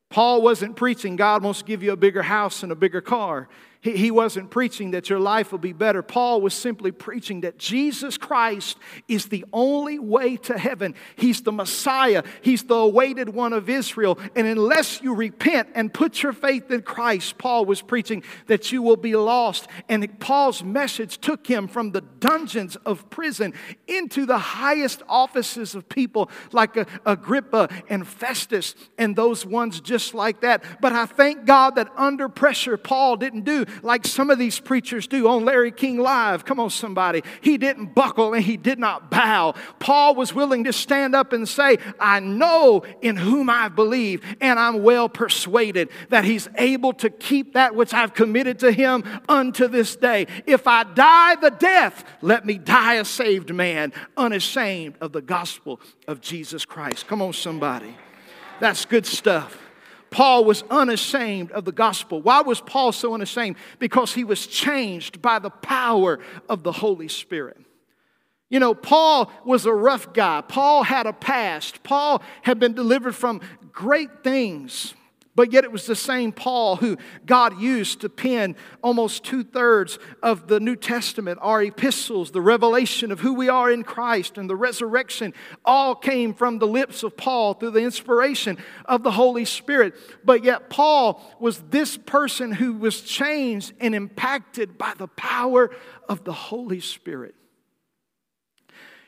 Paul 0.09 0.41
wasn't 0.41 0.75
preaching, 0.75 1.15
God 1.15 1.43
wants 1.43 1.59
to 1.59 1.65
give 1.65 1.83
you 1.83 1.91
a 1.91 1.95
bigger 1.95 2.23
house 2.23 2.63
and 2.63 2.71
a 2.71 2.75
bigger 2.75 2.99
car. 2.99 3.47
He, 3.81 3.97
he 3.97 4.11
wasn't 4.11 4.51
preaching 4.51 4.91
that 4.91 5.09
your 5.09 5.19
life 5.19 5.51
will 5.51 5.59
be 5.59 5.73
better. 5.73 6.03
Paul 6.03 6.41
was 6.41 6.53
simply 6.53 6.91
preaching 6.91 7.41
that 7.41 7.57
Jesus 7.57 8.17
Christ 8.17 8.77
is 9.07 9.25
the 9.25 9.43
only 9.51 9.97
way 9.97 10.37
to 10.37 10.57
heaven. 10.57 10.93
He's 11.15 11.41
the 11.41 11.51
Messiah, 11.51 12.23
He's 12.41 12.63
the 12.63 12.75
awaited 12.75 13.29
one 13.29 13.53
of 13.53 13.69
Israel. 13.69 14.19
And 14.35 14.45
unless 14.47 15.01
you 15.01 15.15
repent 15.15 15.69
and 15.73 15.93
put 15.93 16.21
your 16.21 16.33
faith 16.33 16.69
in 16.69 16.83
Christ, 16.83 17.37
Paul 17.37 17.65
was 17.65 17.81
preaching 17.81 18.23
that 18.47 18.71
you 18.71 18.81
will 18.81 18.97
be 18.97 19.15
lost. 19.15 19.67
And 19.89 20.19
Paul's 20.19 20.63
message 20.63 21.17
took 21.17 21.47
him 21.47 21.67
from 21.67 21.91
the 21.91 22.01
dungeons 22.01 22.75
of 22.85 23.09
prison 23.09 23.53
into 23.87 24.25
the 24.25 24.37
highest 24.37 25.01
offices 25.09 25.73
of 25.73 25.89
people 25.89 26.29
like 26.51 26.77
Agrippa 27.05 27.69
and 27.89 28.07
Festus 28.07 28.75
and 28.97 29.15
those 29.15 29.45
ones 29.45 29.81
just 29.81 30.13
like 30.13 30.41
that. 30.41 30.63
But 30.81 30.93
I 30.93 31.05
thank 31.07 31.45
God 31.45 31.75
that 31.75 31.91
under 31.97 32.29
pressure, 32.29 32.77
Paul 32.77 33.17
didn't 33.17 33.45
do 33.45 33.65
like 33.81 34.05
some 34.05 34.29
of 34.29 34.39
these 34.39 34.59
preachers 34.59 35.07
do 35.07 35.27
on 35.27 35.45
Larry 35.45 35.71
King 35.71 35.99
Live. 35.99 36.45
Come 36.45 36.59
on, 36.59 36.69
somebody. 36.69 37.23
He 37.41 37.57
didn't 37.57 37.93
buckle 37.93 38.33
and 38.33 38.43
he 38.43 38.57
did 38.57 38.79
not 38.79 39.11
bow. 39.11 39.53
Paul 39.79 40.15
was 40.15 40.33
willing 40.33 40.63
to 40.65 40.73
stand 40.73 41.15
up 41.15 41.33
and 41.33 41.47
say, 41.47 41.77
I 41.99 42.19
know 42.19 42.83
in 43.01 43.17
whom 43.17 43.49
I 43.49 43.69
believe, 43.69 44.23
and 44.41 44.59
I'm 44.59 44.83
well 44.83 45.09
persuaded 45.09 45.89
that 46.09 46.25
he's 46.25 46.49
able 46.57 46.93
to 46.93 47.09
keep 47.09 47.53
that 47.53 47.75
which 47.75 47.93
I've 47.93 48.13
committed 48.13 48.59
to 48.59 48.71
him 48.71 49.03
unto 49.29 49.67
this 49.67 49.95
day. 49.95 50.27
If 50.45 50.67
I 50.67 50.83
die 50.83 51.35
the 51.35 51.51
death, 51.51 52.03
let 52.21 52.45
me 52.45 52.57
die 52.57 52.95
a 52.95 53.05
saved 53.05 53.53
man, 53.53 53.93
unashamed 54.17 54.95
of 55.01 55.11
the 55.11 55.21
gospel 55.21 55.79
of 56.07 56.21
Jesus 56.21 56.65
Christ. 56.65 57.07
Come 57.07 57.21
on, 57.21 57.33
somebody. 57.33 57.95
That's 58.59 58.85
good 58.85 59.05
stuff. 59.05 59.60
Paul 60.11 60.43
was 60.43 60.63
unashamed 60.69 61.51
of 61.51 61.65
the 61.65 61.71
gospel. 61.71 62.21
Why 62.21 62.41
was 62.41 62.61
Paul 62.61 62.91
so 62.91 63.13
unashamed? 63.13 63.55
Because 63.79 64.13
he 64.13 64.25
was 64.25 64.45
changed 64.45 65.21
by 65.21 65.39
the 65.39 65.49
power 65.49 66.19
of 66.49 66.63
the 66.63 66.73
Holy 66.73 67.07
Spirit. 67.07 67.57
You 68.49 68.59
know, 68.59 68.75
Paul 68.75 69.31
was 69.45 69.65
a 69.65 69.73
rough 69.73 70.11
guy. 70.11 70.41
Paul 70.41 70.83
had 70.83 71.07
a 71.07 71.13
past. 71.13 71.81
Paul 71.83 72.21
had 72.41 72.59
been 72.59 72.73
delivered 72.73 73.15
from 73.15 73.39
great 73.71 74.21
things. 74.21 74.93
But 75.41 75.53
yet 75.53 75.63
it 75.63 75.71
was 75.71 75.87
the 75.87 75.95
same 75.95 76.31
Paul 76.31 76.75
who 76.75 76.99
God 77.25 77.59
used 77.59 78.01
to 78.01 78.09
pen 78.09 78.55
almost 78.83 79.23
two 79.23 79.43
thirds 79.43 79.97
of 80.21 80.45
the 80.45 80.59
New 80.59 80.75
Testament, 80.75 81.39
our 81.41 81.63
epistles, 81.63 82.29
the 82.29 82.39
revelation 82.39 83.11
of 83.11 83.21
who 83.21 83.33
we 83.33 83.49
are 83.49 83.71
in 83.71 83.81
Christ 83.83 84.37
and 84.37 84.47
the 84.47 84.55
resurrection, 84.55 85.33
all 85.65 85.95
came 85.95 86.35
from 86.35 86.59
the 86.59 86.67
lips 86.67 87.01
of 87.01 87.17
Paul 87.17 87.55
through 87.55 87.71
the 87.71 87.81
inspiration 87.81 88.59
of 88.85 89.01
the 89.01 89.09
Holy 89.09 89.45
Spirit. 89.45 89.95
But 90.23 90.43
yet 90.43 90.69
Paul 90.69 91.19
was 91.39 91.57
this 91.71 91.97
person 91.97 92.51
who 92.51 92.73
was 92.73 93.01
changed 93.01 93.73
and 93.79 93.95
impacted 93.95 94.77
by 94.77 94.93
the 94.95 95.07
power 95.07 95.71
of 96.07 96.23
the 96.23 96.33
Holy 96.33 96.81
Spirit. 96.81 97.33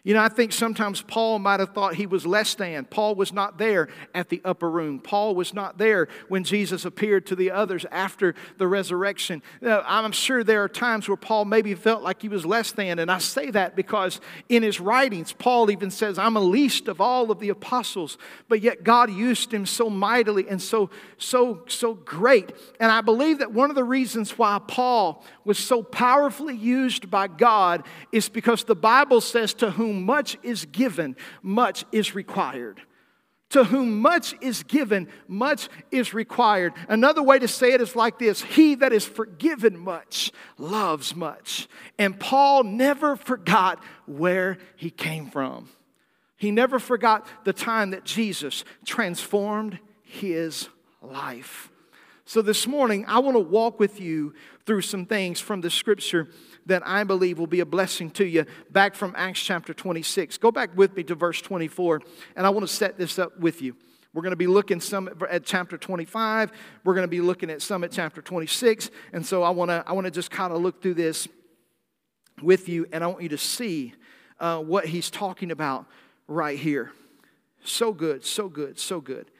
You 0.05 0.13
know, 0.13 0.21
I 0.21 0.27
think 0.27 0.51
sometimes 0.51 1.01
Paul 1.01 1.39
might 1.39 1.61
have 1.61 1.69
thought 1.69 1.95
he 1.95 2.07
was 2.07 2.25
less 2.25 2.55
than. 2.55 2.83
Paul 2.83 3.15
was 3.15 3.31
not 3.31 3.57
there 3.57 3.87
at 4.13 4.27
the 4.27 4.41
upper 4.43 4.69
room. 4.69 4.99
Paul 4.99 5.33
was 5.33 5.53
not 5.53 5.77
there 5.77 6.09
when 6.27 6.43
Jesus 6.43 6.83
appeared 6.83 7.25
to 7.27 7.37
the 7.37 7.51
others 7.51 7.85
after 7.89 8.35
the 8.57 8.67
resurrection. 8.67 9.41
I'm 9.61 10.11
sure 10.11 10.43
there 10.43 10.61
are 10.61 10.67
times 10.67 11.07
where 11.07 11.15
Paul 11.15 11.45
maybe 11.45 11.73
felt 11.73 12.03
like 12.03 12.21
he 12.21 12.27
was 12.27 12.45
less 12.45 12.73
than. 12.73 12.99
And 12.99 13.09
I 13.09 13.19
say 13.19 13.49
that 13.51 13.77
because 13.77 14.19
in 14.49 14.61
his 14.61 14.81
writings, 14.81 15.31
Paul 15.31 15.71
even 15.71 15.89
says, 15.89 16.19
I'm 16.19 16.35
a 16.35 16.41
least 16.41 16.89
of 16.89 16.99
all 16.99 17.31
of 17.31 17.39
the 17.39 17.47
apostles. 17.47 18.17
But 18.49 18.59
yet 18.59 18.83
God 18.83 19.09
used 19.09 19.53
him 19.53 19.65
so 19.65 19.89
mightily 19.89 20.49
and 20.49 20.61
so, 20.61 20.89
so, 21.17 21.63
so 21.69 21.93
great. 21.93 22.51
And 22.77 22.91
I 22.91 22.99
believe 22.99 23.39
that 23.39 23.53
one 23.53 23.69
of 23.69 23.77
the 23.77 23.85
reasons 23.85 24.37
why 24.37 24.59
Paul 24.67 25.23
was 25.45 25.57
so 25.57 25.81
powerfully 25.81 26.57
used 26.57 27.09
by 27.09 27.29
God 27.29 27.85
is 28.11 28.27
because 28.27 28.65
the 28.65 28.75
Bible 28.75 29.21
says, 29.21 29.53
To 29.55 29.71
whom 29.71 29.92
whom 29.93 30.05
much 30.05 30.37
is 30.43 30.65
given, 30.65 31.15
much 31.41 31.85
is 31.91 32.15
required. 32.15 32.81
To 33.51 33.63
whom 33.63 34.01
much 34.01 34.33
is 34.41 34.63
given, 34.63 35.07
much 35.27 35.69
is 35.91 36.13
required. 36.13 36.73
Another 36.89 37.21
way 37.21 37.37
to 37.37 37.47
say 37.47 37.73
it 37.73 37.81
is 37.81 37.95
like 37.95 38.17
this 38.17 38.41
He 38.41 38.75
that 38.75 38.91
is 38.91 39.05
forgiven 39.05 39.77
much 39.77 40.31
loves 40.57 41.15
much. 41.15 41.67
And 41.99 42.19
Paul 42.19 42.63
never 42.63 43.15
forgot 43.15 43.83
where 44.07 44.57
he 44.75 44.89
came 44.89 45.29
from. 45.29 45.69
He 46.35 46.49
never 46.49 46.79
forgot 46.79 47.27
the 47.43 47.53
time 47.53 47.91
that 47.91 48.03
Jesus 48.03 48.65
transformed 48.85 49.77
his 50.01 50.67
life. 51.01 51.69
So 52.25 52.41
this 52.41 52.65
morning, 52.65 53.05
I 53.07 53.19
want 53.19 53.35
to 53.35 53.39
walk 53.39 53.79
with 53.79 54.01
you 54.01 54.33
through 54.65 54.81
some 54.81 55.05
things 55.05 55.39
from 55.39 55.61
the 55.61 55.69
scripture 55.69 56.27
that 56.65 56.85
I 56.85 57.03
believe 57.03 57.39
will 57.39 57.47
be 57.47 57.59
a 57.59 57.65
blessing 57.65 58.09
to 58.11 58.25
you. 58.25 58.45
Back 58.71 58.95
from 58.95 59.13
Acts 59.17 59.41
chapter 59.41 59.73
26. 59.73 60.37
Go 60.37 60.51
back 60.51 60.75
with 60.75 60.95
me 60.95 61.03
to 61.03 61.15
verse 61.15 61.41
24, 61.41 62.01
and 62.35 62.45
I 62.45 62.49
want 62.49 62.67
to 62.67 62.73
set 62.73 62.97
this 62.97 63.19
up 63.19 63.37
with 63.39 63.61
you. 63.61 63.75
We're 64.13 64.21
going 64.21 64.31
to 64.31 64.37
be 64.37 64.47
looking 64.47 64.79
some 64.79 65.09
at 65.29 65.43
chapter 65.43 65.77
25. 65.77 66.51
We're 66.83 66.93
going 66.93 67.03
to 67.03 67.09
be 67.09 67.21
looking 67.21 67.49
at 67.49 67.61
some 67.61 67.83
at 67.83 67.91
chapter 67.91 68.21
26. 68.21 68.91
And 69.11 69.25
so 69.25 69.41
I 69.41 69.49
want 69.49 69.69
to, 69.69 69.83
I 69.87 69.93
want 69.93 70.05
to 70.05 70.11
just 70.11 70.29
kind 70.29 70.53
of 70.53 70.61
look 70.61 70.81
through 70.83 70.93
this 70.93 71.27
with 72.41 72.69
you, 72.69 72.85
and 72.91 73.03
I 73.03 73.07
want 73.07 73.23
you 73.23 73.29
to 73.29 73.37
see 73.37 73.93
uh, 74.39 74.59
what 74.59 74.85
he's 74.85 75.09
talking 75.09 75.51
about 75.51 75.85
right 76.27 76.57
here. 76.57 76.91
So 77.63 77.93
good, 77.93 78.25
so 78.25 78.49
good, 78.49 78.79
so 78.79 78.99
good. 79.01 79.31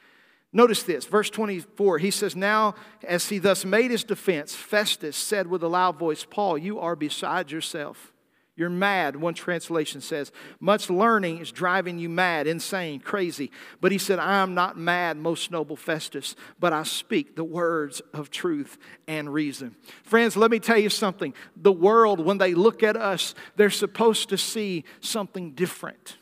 Notice 0.56 0.84
this, 0.84 1.04
verse 1.04 1.30
24. 1.30 1.98
He 1.98 2.12
says, 2.12 2.36
Now, 2.36 2.76
as 3.02 3.28
he 3.28 3.38
thus 3.38 3.64
made 3.64 3.90
his 3.90 4.04
defense, 4.04 4.54
Festus 4.54 5.16
said 5.16 5.48
with 5.48 5.64
a 5.64 5.68
loud 5.68 5.98
voice, 5.98 6.24
Paul, 6.24 6.56
you 6.56 6.78
are 6.78 6.94
beside 6.94 7.50
yourself. 7.50 8.12
You're 8.56 8.70
mad, 8.70 9.16
one 9.16 9.34
translation 9.34 10.00
says. 10.00 10.30
Much 10.60 10.88
learning 10.88 11.38
is 11.38 11.50
driving 11.50 11.98
you 11.98 12.08
mad, 12.08 12.46
insane, 12.46 13.00
crazy. 13.00 13.50
But 13.80 13.90
he 13.90 13.98
said, 13.98 14.20
I 14.20 14.42
am 14.42 14.54
not 14.54 14.78
mad, 14.78 15.16
most 15.16 15.50
noble 15.50 15.74
Festus, 15.74 16.36
but 16.60 16.72
I 16.72 16.84
speak 16.84 17.34
the 17.34 17.42
words 17.42 18.00
of 18.12 18.30
truth 18.30 18.78
and 19.08 19.34
reason. 19.34 19.74
Friends, 20.04 20.36
let 20.36 20.52
me 20.52 20.60
tell 20.60 20.78
you 20.78 20.88
something. 20.88 21.34
The 21.56 21.72
world, 21.72 22.20
when 22.20 22.38
they 22.38 22.54
look 22.54 22.84
at 22.84 22.96
us, 22.96 23.34
they're 23.56 23.70
supposed 23.70 24.28
to 24.28 24.38
see 24.38 24.84
something 25.00 25.50
different. 25.50 26.18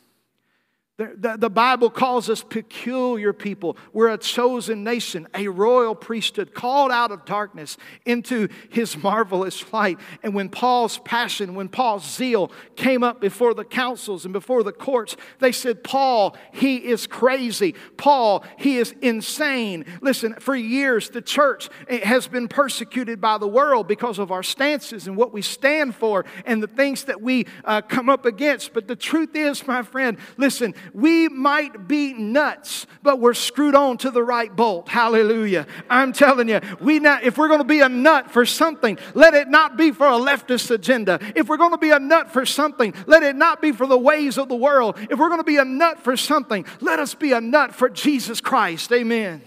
The, 0.97 1.37
the, 1.39 1.49
Bible 1.49 1.89
calls 1.89 2.29
us 2.29 2.43
peculiar 2.43 3.33
people. 3.33 3.77
We're 3.93 4.13
a 4.13 4.17
chosen 4.17 4.83
nation, 4.83 5.27
a 5.33 5.47
royal 5.47 5.95
priesthood, 5.95 6.53
called 6.53 6.91
out 6.91 7.09
of 7.09 7.25
darkness 7.25 7.77
into 8.05 8.47
his 8.69 8.95
marvelous 8.95 9.73
light. 9.73 9.97
And 10.21 10.35
when 10.35 10.49
Paul's 10.49 10.99
passion, 10.99 11.55
when 11.55 11.67
Paul's 11.67 12.05
zeal 12.05 12.51
came 12.75 13.01
up 13.01 13.19
before 13.19 13.55
the 13.55 13.65
councils 13.65 14.23
and 14.23 14.33
before 14.33 14.61
the 14.61 14.71
courts, 14.71 15.17
they 15.39 15.51
said, 15.51 15.83
Paul, 15.83 16.37
he 16.51 16.75
is 16.75 17.07
crazy. 17.07 17.73
Paul, 17.97 18.43
he 18.59 18.77
is 18.77 18.93
insane. 19.01 19.85
Listen, 20.01 20.35
for 20.35 20.55
years, 20.55 21.09
the 21.09 21.23
church 21.23 21.69
has 21.89 22.27
been 22.27 22.47
persecuted 22.47 23.19
by 23.19 23.39
the 23.39 23.47
world 23.47 23.87
because 23.87 24.19
of 24.19 24.31
our 24.31 24.43
stances 24.43 25.07
and 25.07 25.17
what 25.17 25.33
we 25.33 25.41
stand 25.41 25.95
for 25.95 26.23
and 26.45 26.61
the 26.61 26.67
things 26.67 27.05
that 27.05 27.19
we 27.19 27.47
uh, 27.65 27.81
come 27.81 28.09
up 28.09 28.27
against. 28.27 28.73
But 28.73 28.87
the 28.87 28.95
truth 28.95 29.35
is, 29.35 29.65
my 29.65 29.81
friend, 29.81 30.19
listen, 30.37 30.75
we 30.93 31.29
might 31.29 31.87
be 31.87 32.13
nuts, 32.13 32.87
but 33.01 33.19
we're 33.19 33.33
screwed 33.33 33.75
on 33.75 33.97
to 33.99 34.11
the 34.11 34.23
right 34.23 34.53
bolt. 34.53 34.89
Hallelujah. 34.89 35.67
I'm 35.89 36.13
telling 36.13 36.49
you, 36.49 36.59
we 36.79 36.99
not, 36.99 37.23
if 37.23 37.37
we're 37.37 37.47
going 37.47 37.59
to 37.59 37.63
be 37.63 37.81
a 37.81 37.89
nut 37.89 38.31
for 38.31 38.45
something, 38.45 38.97
let 39.13 39.33
it 39.33 39.47
not 39.47 39.77
be 39.77 39.91
for 39.91 40.07
a 40.07 40.11
leftist 40.11 40.71
agenda. 40.71 41.19
If 41.35 41.47
we're 41.47 41.57
going 41.57 41.71
to 41.71 41.77
be 41.77 41.91
a 41.91 41.99
nut 41.99 42.31
for 42.31 42.45
something, 42.45 42.93
let 43.05 43.23
it 43.23 43.35
not 43.35 43.61
be 43.61 43.71
for 43.71 43.87
the 43.87 43.97
ways 43.97 44.37
of 44.37 44.49
the 44.49 44.55
world. 44.55 44.97
If 45.09 45.19
we're 45.19 45.29
going 45.29 45.39
to 45.39 45.43
be 45.43 45.57
a 45.57 45.65
nut 45.65 45.99
for 45.99 46.17
something, 46.17 46.65
let 46.81 46.99
us 46.99 47.13
be 47.13 47.31
a 47.31 47.41
nut 47.41 47.73
for 47.75 47.89
Jesus 47.89 48.41
Christ. 48.41 48.91
Amen. 48.91 49.41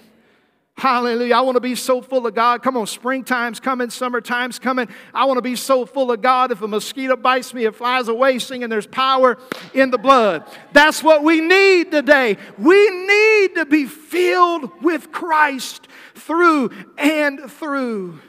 Hallelujah. 0.78 1.34
I 1.34 1.40
want 1.40 1.56
to 1.56 1.60
be 1.60 1.74
so 1.74 2.02
full 2.02 2.26
of 2.26 2.34
God. 2.34 2.62
Come 2.62 2.76
on, 2.76 2.86
springtime's 2.86 3.60
coming, 3.60 3.88
summertime's 3.88 4.58
coming. 4.58 4.88
I 5.14 5.24
want 5.24 5.38
to 5.38 5.42
be 5.42 5.56
so 5.56 5.86
full 5.86 6.12
of 6.12 6.20
God. 6.20 6.52
If 6.52 6.60
a 6.60 6.68
mosquito 6.68 7.16
bites 7.16 7.54
me, 7.54 7.64
it 7.64 7.74
flies 7.74 8.08
away 8.08 8.38
singing, 8.38 8.68
There's 8.68 8.86
power 8.86 9.38
in 9.72 9.90
the 9.90 9.96
blood. 9.96 10.44
That's 10.72 11.02
what 11.02 11.22
we 11.22 11.40
need 11.40 11.90
today. 11.92 12.36
We 12.58 12.90
need 12.90 13.54
to 13.54 13.64
be 13.64 13.86
filled 13.86 14.82
with 14.82 15.12
Christ 15.12 15.88
through 16.14 16.70
and 16.98 17.50
through 17.50 18.20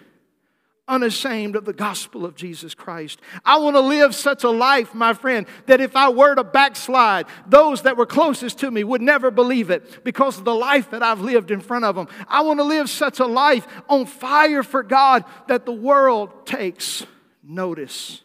unashamed 0.88 1.56
of 1.56 1.66
the 1.66 1.74
gospel 1.74 2.26
of 2.26 2.36
Jesus 2.36 2.74
Christ. 2.74 3.20
I 3.44 3.58
want 3.58 3.76
to 3.76 3.82
live 3.82 4.16
such 4.16 4.44
a 4.44 4.50
life, 4.50 4.94
my 4.94 5.14
friend, 5.14 5.46
that 5.66 5.82
if 5.82 5.96
I 5.96 6.10
were 6.10 6.36
to 6.36 6.44
backslide, 6.44 7.26
those 7.48 7.82
that 7.84 7.98
were 7.98 8.06
closest 8.06 8.60
to 8.60 8.72
me 8.72 8.84
would 8.84 9.02
never 9.02 9.30
believe 9.30 9.70
it 9.70 10.04
because 10.04 10.38
of 10.38 10.46
the 10.46 10.56
life 10.56 10.92
that 10.92 11.04
I've 11.04 11.22
lived 11.22 11.52
in 11.52 11.60
front 11.60 11.86
of 11.86 11.96
them. 11.96 12.08
I 12.28 12.42
want 12.42 12.60
to 12.60 12.64
live 12.64 12.90
such 12.90 13.20
a 13.20 13.26
life 13.26 13.68
on 13.90 14.06
fire 14.06 14.64
for 14.64 14.84
God 14.84 15.26
that 15.48 15.66
the 15.66 15.74
world 15.74 16.46
takes 16.46 17.06
notice. 17.44 18.22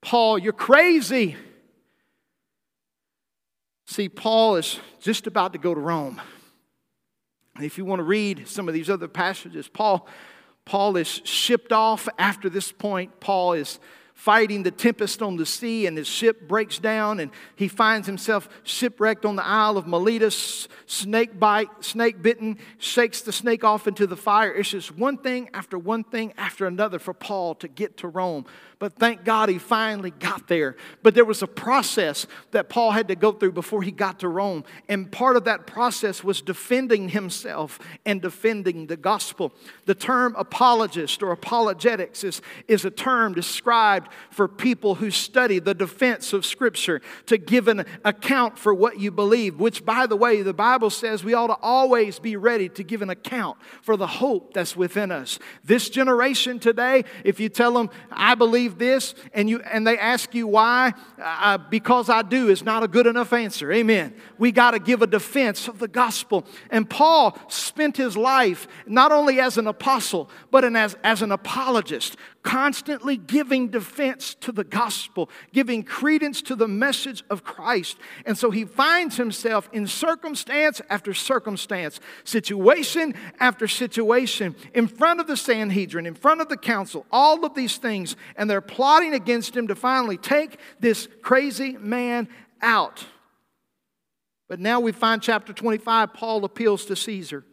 Paul, 0.00 0.38
you're 0.38 0.52
crazy. 0.52 1.36
See, 3.86 4.08
Paul 4.08 4.56
is 4.56 4.80
just 5.00 5.26
about 5.26 5.52
to 5.52 5.58
go 5.58 5.74
to 5.74 5.80
Rome. 5.80 6.20
If 7.60 7.78
you 7.78 7.84
want 7.84 8.00
to 8.00 8.04
read 8.04 8.48
some 8.48 8.66
of 8.66 8.74
these 8.74 8.90
other 8.90 9.06
passages, 9.06 9.68
Paul 9.68 10.08
Paul 10.64 10.96
is 10.96 11.08
shipped 11.24 11.72
off. 11.72 12.08
After 12.18 12.48
this 12.48 12.72
point, 12.72 13.20
Paul 13.20 13.52
is 13.52 13.78
fighting 14.14 14.62
the 14.62 14.70
tempest 14.70 15.20
on 15.20 15.36
the 15.36 15.44
sea, 15.44 15.86
and 15.86 15.98
his 15.98 16.06
ship 16.06 16.48
breaks 16.48 16.78
down, 16.78 17.20
and 17.20 17.30
he 17.56 17.68
finds 17.68 18.06
himself 18.06 18.48
shipwrecked 18.62 19.26
on 19.26 19.36
the 19.36 19.44
Isle 19.44 19.76
of 19.76 19.86
Miletus. 19.86 20.68
Snake 20.86 21.38
bite, 21.38 21.68
snake 21.80 22.22
bitten, 22.22 22.58
shakes 22.78 23.20
the 23.20 23.32
snake 23.32 23.64
off 23.64 23.86
into 23.86 24.06
the 24.06 24.16
fire. 24.16 24.54
It's 24.54 24.70
just 24.70 24.96
one 24.96 25.18
thing 25.18 25.50
after 25.52 25.76
one 25.76 26.04
thing 26.04 26.32
after 26.38 26.66
another 26.66 26.98
for 26.98 27.12
Paul 27.12 27.56
to 27.56 27.68
get 27.68 27.98
to 27.98 28.08
Rome. 28.08 28.46
But 28.78 28.94
thank 28.94 29.24
God 29.24 29.48
he 29.48 29.58
finally 29.58 30.10
got 30.10 30.48
there. 30.48 30.76
But 31.02 31.14
there 31.14 31.24
was 31.24 31.42
a 31.42 31.46
process 31.46 32.26
that 32.50 32.68
Paul 32.68 32.90
had 32.90 33.08
to 33.08 33.14
go 33.14 33.32
through 33.32 33.52
before 33.52 33.82
he 33.82 33.90
got 33.90 34.20
to 34.20 34.28
Rome. 34.28 34.64
And 34.88 35.10
part 35.10 35.36
of 35.36 35.44
that 35.44 35.66
process 35.66 36.24
was 36.24 36.42
defending 36.42 37.10
himself 37.10 37.78
and 38.04 38.20
defending 38.20 38.86
the 38.86 38.96
gospel. 38.96 39.52
The 39.86 39.94
term 39.94 40.34
apologist 40.36 41.22
or 41.22 41.32
apologetics 41.32 42.24
is, 42.24 42.42
is 42.68 42.84
a 42.84 42.90
term 42.90 43.34
described 43.34 44.08
for 44.30 44.48
people 44.48 44.96
who 44.96 45.10
study 45.10 45.58
the 45.58 45.74
defense 45.74 46.32
of 46.32 46.44
Scripture 46.44 47.00
to 47.26 47.38
give 47.38 47.68
an 47.68 47.84
account 48.04 48.58
for 48.58 48.74
what 48.74 48.98
you 48.98 49.10
believe, 49.10 49.60
which, 49.60 49.84
by 49.84 50.06
the 50.06 50.16
way, 50.16 50.42
the 50.42 50.54
Bible 50.54 50.90
says 50.90 51.22
we 51.22 51.34
ought 51.34 51.48
to 51.48 51.58
always 51.62 52.18
be 52.18 52.36
ready 52.36 52.68
to 52.70 52.82
give 52.82 53.02
an 53.02 53.10
account 53.10 53.56
for 53.82 53.96
the 53.96 54.06
hope 54.06 54.54
that's 54.54 54.76
within 54.76 55.12
us. 55.12 55.38
This 55.62 55.88
generation 55.88 56.58
today, 56.58 57.04
if 57.24 57.38
you 57.38 57.48
tell 57.48 57.72
them, 57.72 57.90
I 58.10 58.34
believe 58.34 58.63
believe 58.68 58.78
this 58.78 59.14
and 59.32 59.48
you 59.48 59.60
and 59.60 59.86
they 59.86 59.98
ask 59.98 60.34
you 60.34 60.46
why 60.46 60.92
uh, 61.22 61.58
because 61.58 62.08
i 62.08 62.22
do 62.22 62.48
is 62.48 62.62
not 62.62 62.82
a 62.82 62.88
good 62.88 63.06
enough 63.06 63.32
answer. 63.32 63.72
Amen. 63.72 64.14
We 64.38 64.52
got 64.52 64.72
to 64.72 64.78
give 64.78 65.02
a 65.02 65.06
defense 65.06 65.68
of 65.68 65.78
the 65.78 65.88
gospel. 65.88 66.44
And 66.70 66.88
paul 66.88 67.38
spent 67.48 67.96
his 67.96 68.16
life 68.16 68.66
not 68.86 69.12
only 69.12 69.40
as 69.40 69.58
an 69.58 69.66
apostle 69.66 70.30
but 70.50 70.64
as, 70.64 70.96
as 71.02 71.22
an 71.22 71.32
apologist 71.32 72.16
constantly 72.44 73.16
giving 73.16 73.68
defense 73.68 74.34
to 74.34 74.52
the 74.52 74.62
gospel, 74.62 75.30
giving 75.52 75.82
credence 75.82 76.42
to 76.42 76.54
the 76.54 76.68
message 76.68 77.24
of 77.30 77.42
Christ. 77.42 77.96
And 78.26 78.38
so 78.38 78.50
he 78.50 78.66
finds 78.66 79.16
himself 79.16 79.68
in 79.72 79.86
circumstance 79.86 80.80
after 80.90 81.14
circumstance, 81.14 82.00
situation 82.22 83.14
after 83.40 83.66
situation, 83.66 84.54
in 84.74 84.86
front 84.86 85.20
of 85.20 85.26
the 85.26 85.38
Sanhedrin, 85.38 86.04
in 86.04 86.14
front 86.14 86.42
of 86.42 86.48
the 86.48 86.56
council, 86.58 87.06
all 87.10 87.46
of 87.46 87.54
these 87.54 87.78
things, 87.78 88.14
and 88.36 88.48
they're 88.54 88.60
plotting 88.60 89.14
against 89.14 89.56
him 89.56 89.66
to 89.66 89.74
finally 89.74 90.16
take 90.16 90.60
this 90.78 91.08
crazy 91.22 91.76
man 91.76 92.28
out. 92.62 93.04
But 94.46 94.60
now 94.60 94.78
we 94.78 94.92
find 94.92 95.20
chapter 95.20 95.52
25, 95.52 96.14
Paul 96.14 96.44
appeals 96.44 96.84
to 96.84 96.94
Caesar 96.94 97.44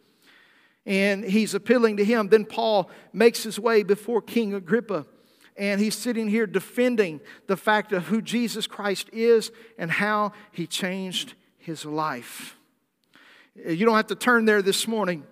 and 0.86 1.24
he's 1.24 1.54
appealing 1.54 1.96
to 1.96 2.04
him. 2.04 2.28
Then 2.28 2.44
Paul 2.44 2.88
makes 3.12 3.42
his 3.42 3.58
way 3.58 3.82
before 3.82 4.22
King 4.22 4.54
Agrippa, 4.54 5.04
and 5.56 5.80
he's 5.80 5.98
sitting 5.98 6.28
here 6.28 6.46
defending 6.46 7.20
the 7.48 7.56
fact 7.56 7.90
of 7.90 8.04
who 8.04 8.22
Jesus 8.22 8.68
Christ 8.68 9.10
is 9.12 9.50
and 9.76 9.90
how 9.90 10.30
he 10.52 10.68
changed 10.68 11.34
his 11.58 11.84
life. 11.84 12.56
You 13.56 13.84
don't 13.84 13.96
have 13.96 14.06
to 14.06 14.14
turn 14.14 14.44
there 14.44 14.62
this 14.62 14.86
morning, 14.86 15.24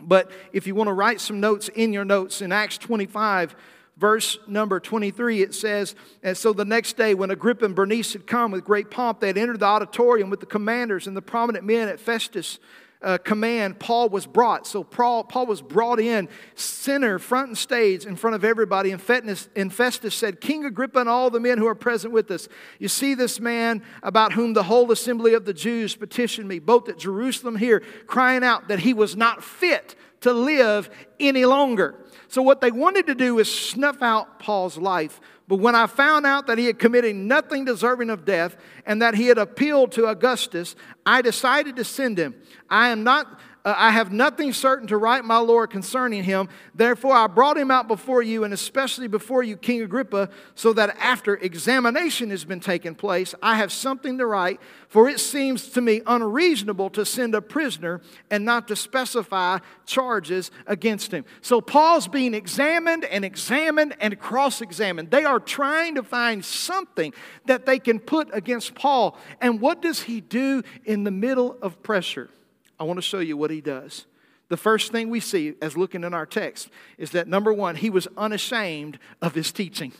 but 0.00 0.30
if 0.52 0.68
you 0.68 0.76
want 0.76 0.86
to 0.86 0.94
write 0.94 1.20
some 1.20 1.40
notes 1.40 1.68
in 1.68 1.92
your 1.92 2.04
notes, 2.04 2.42
in 2.42 2.52
Acts 2.52 2.78
25, 2.78 3.56
verse 3.98 4.38
number 4.46 4.80
23, 4.80 5.42
it 5.42 5.54
says, 5.54 5.94
And 6.22 6.36
so 6.36 6.52
the 6.52 6.64
next 6.64 6.96
day, 6.96 7.14
when 7.14 7.30
Agrippa 7.30 7.64
and 7.64 7.74
Bernice 7.74 8.12
had 8.12 8.26
come 8.26 8.52
with 8.52 8.64
great 8.64 8.90
pomp, 8.90 9.20
they 9.20 9.26
had 9.26 9.38
entered 9.38 9.60
the 9.60 9.66
auditorium 9.66 10.30
with 10.30 10.40
the 10.40 10.46
commanders 10.46 11.06
and 11.06 11.16
the 11.16 11.22
prominent 11.22 11.64
men 11.64 11.88
at 11.88 12.00
Festus 12.00 12.58
uh, 13.00 13.18
command, 13.18 13.78
Paul 13.78 14.08
was 14.08 14.26
brought. 14.26 14.66
So 14.66 14.82
Paul, 14.82 15.22
Paul 15.24 15.46
was 15.46 15.62
brought 15.62 16.00
in, 16.00 16.28
center, 16.56 17.18
front 17.18 17.48
and 17.48 17.58
stage, 17.58 18.04
in 18.04 18.16
front 18.16 18.34
of 18.34 18.44
everybody. 18.44 18.90
And 18.90 19.00
Festus, 19.00 19.48
and 19.54 19.72
Festus 19.72 20.14
said, 20.14 20.40
King 20.40 20.64
Agrippa 20.64 20.98
and 20.98 21.08
all 21.08 21.30
the 21.30 21.40
men 21.40 21.58
who 21.58 21.66
are 21.66 21.76
present 21.76 22.12
with 22.12 22.30
us, 22.30 22.48
you 22.78 22.88
see 22.88 23.14
this 23.14 23.38
man 23.38 23.82
about 24.02 24.32
whom 24.32 24.52
the 24.52 24.64
whole 24.64 24.90
assembly 24.90 25.34
of 25.34 25.44
the 25.44 25.54
Jews 25.54 25.94
petitioned 25.94 26.48
me, 26.48 26.58
both 26.58 26.88
at 26.88 26.98
Jerusalem 26.98 27.56
here, 27.56 27.80
crying 28.06 28.42
out 28.42 28.68
that 28.68 28.80
he 28.80 28.92
was 28.92 29.16
not 29.16 29.44
fit 29.44 29.94
to 30.20 30.32
live 30.32 30.90
any 31.18 31.44
longer. 31.44 31.94
So 32.28 32.42
what 32.42 32.60
they 32.60 32.70
wanted 32.70 33.06
to 33.06 33.14
do 33.14 33.38
is 33.38 33.52
snuff 33.52 34.02
out 34.02 34.38
Paul's 34.38 34.76
life 34.76 35.20
but 35.48 35.56
when 35.56 35.74
I 35.74 35.86
found 35.86 36.26
out 36.26 36.46
that 36.46 36.58
he 36.58 36.66
had 36.66 36.78
committed 36.78 37.16
nothing 37.16 37.64
deserving 37.64 38.10
of 38.10 38.26
death 38.26 38.54
and 38.84 39.00
that 39.00 39.14
he 39.14 39.28
had 39.28 39.38
appealed 39.38 39.92
to 39.92 40.06
Augustus, 40.06 40.76
I 41.06 41.22
decided 41.22 41.76
to 41.76 41.84
send 41.84 42.18
him. 42.18 42.34
I 42.68 42.90
am 42.90 43.02
not 43.02 43.40
uh, 43.64 43.74
I 43.76 43.90
have 43.90 44.12
nothing 44.12 44.52
certain 44.52 44.86
to 44.88 44.96
write, 44.96 45.24
my 45.24 45.38
Lord, 45.38 45.70
concerning 45.70 46.24
him. 46.24 46.48
Therefore, 46.74 47.14
I 47.14 47.26
brought 47.26 47.58
him 47.58 47.70
out 47.70 47.88
before 47.88 48.22
you, 48.22 48.44
and 48.44 48.54
especially 48.54 49.08
before 49.08 49.42
you, 49.42 49.56
King 49.56 49.82
Agrippa, 49.82 50.30
so 50.54 50.72
that 50.74 50.96
after 50.98 51.36
examination 51.36 52.30
has 52.30 52.44
been 52.44 52.60
taken 52.60 52.94
place, 52.94 53.34
I 53.42 53.56
have 53.56 53.72
something 53.72 54.18
to 54.18 54.26
write. 54.26 54.60
For 54.88 55.08
it 55.08 55.20
seems 55.20 55.68
to 55.70 55.80
me 55.80 56.00
unreasonable 56.06 56.90
to 56.90 57.04
send 57.04 57.34
a 57.34 57.42
prisoner 57.42 58.00
and 58.30 58.44
not 58.44 58.68
to 58.68 58.76
specify 58.76 59.58
charges 59.84 60.50
against 60.66 61.12
him. 61.12 61.24
So, 61.42 61.60
Paul's 61.60 62.08
being 62.08 62.34
examined 62.34 63.04
and 63.04 63.24
examined 63.24 63.96
and 64.00 64.18
cross 64.18 64.60
examined. 64.60 65.10
They 65.10 65.24
are 65.24 65.40
trying 65.40 65.96
to 65.96 66.02
find 66.02 66.44
something 66.44 67.12
that 67.46 67.66
they 67.66 67.78
can 67.78 67.98
put 67.98 68.30
against 68.32 68.74
Paul. 68.74 69.18
And 69.40 69.60
what 69.60 69.82
does 69.82 70.02
he 70.02 70.20
do 70.20 70.62
in 70.84 71.04
the 71.04 71.10
middle 71.10 71.58
of 71.60 71.82
pressure? 71.82 72.30
I 72.78 72.84
want 72.84 72.98
to 72.98 73.02
show 73.02 73.18
you 73.18 73.36
what 73.36 73.50
he 73.50 73.60
does. 73.60 74.06
The 74.48 74.56
first 74.56 74.92
thing 74.92 75.10
we 75.10 75.20
see 75.20 75.54
as 75.60 75.76
looking 75.76 76.04
in 76.04 76.14
our 76.14 76.26
text 76.26 76.70
is 76.96 77.10
that 77.10 77.28
number 77.28 77.52
one, 77.52 77.76
he 77.76 77.90
was 77.90 78.08
unashamed 78.16 78.98
of 79.20 79.34
his 79.34 79.52
teaching. 79.52 79.92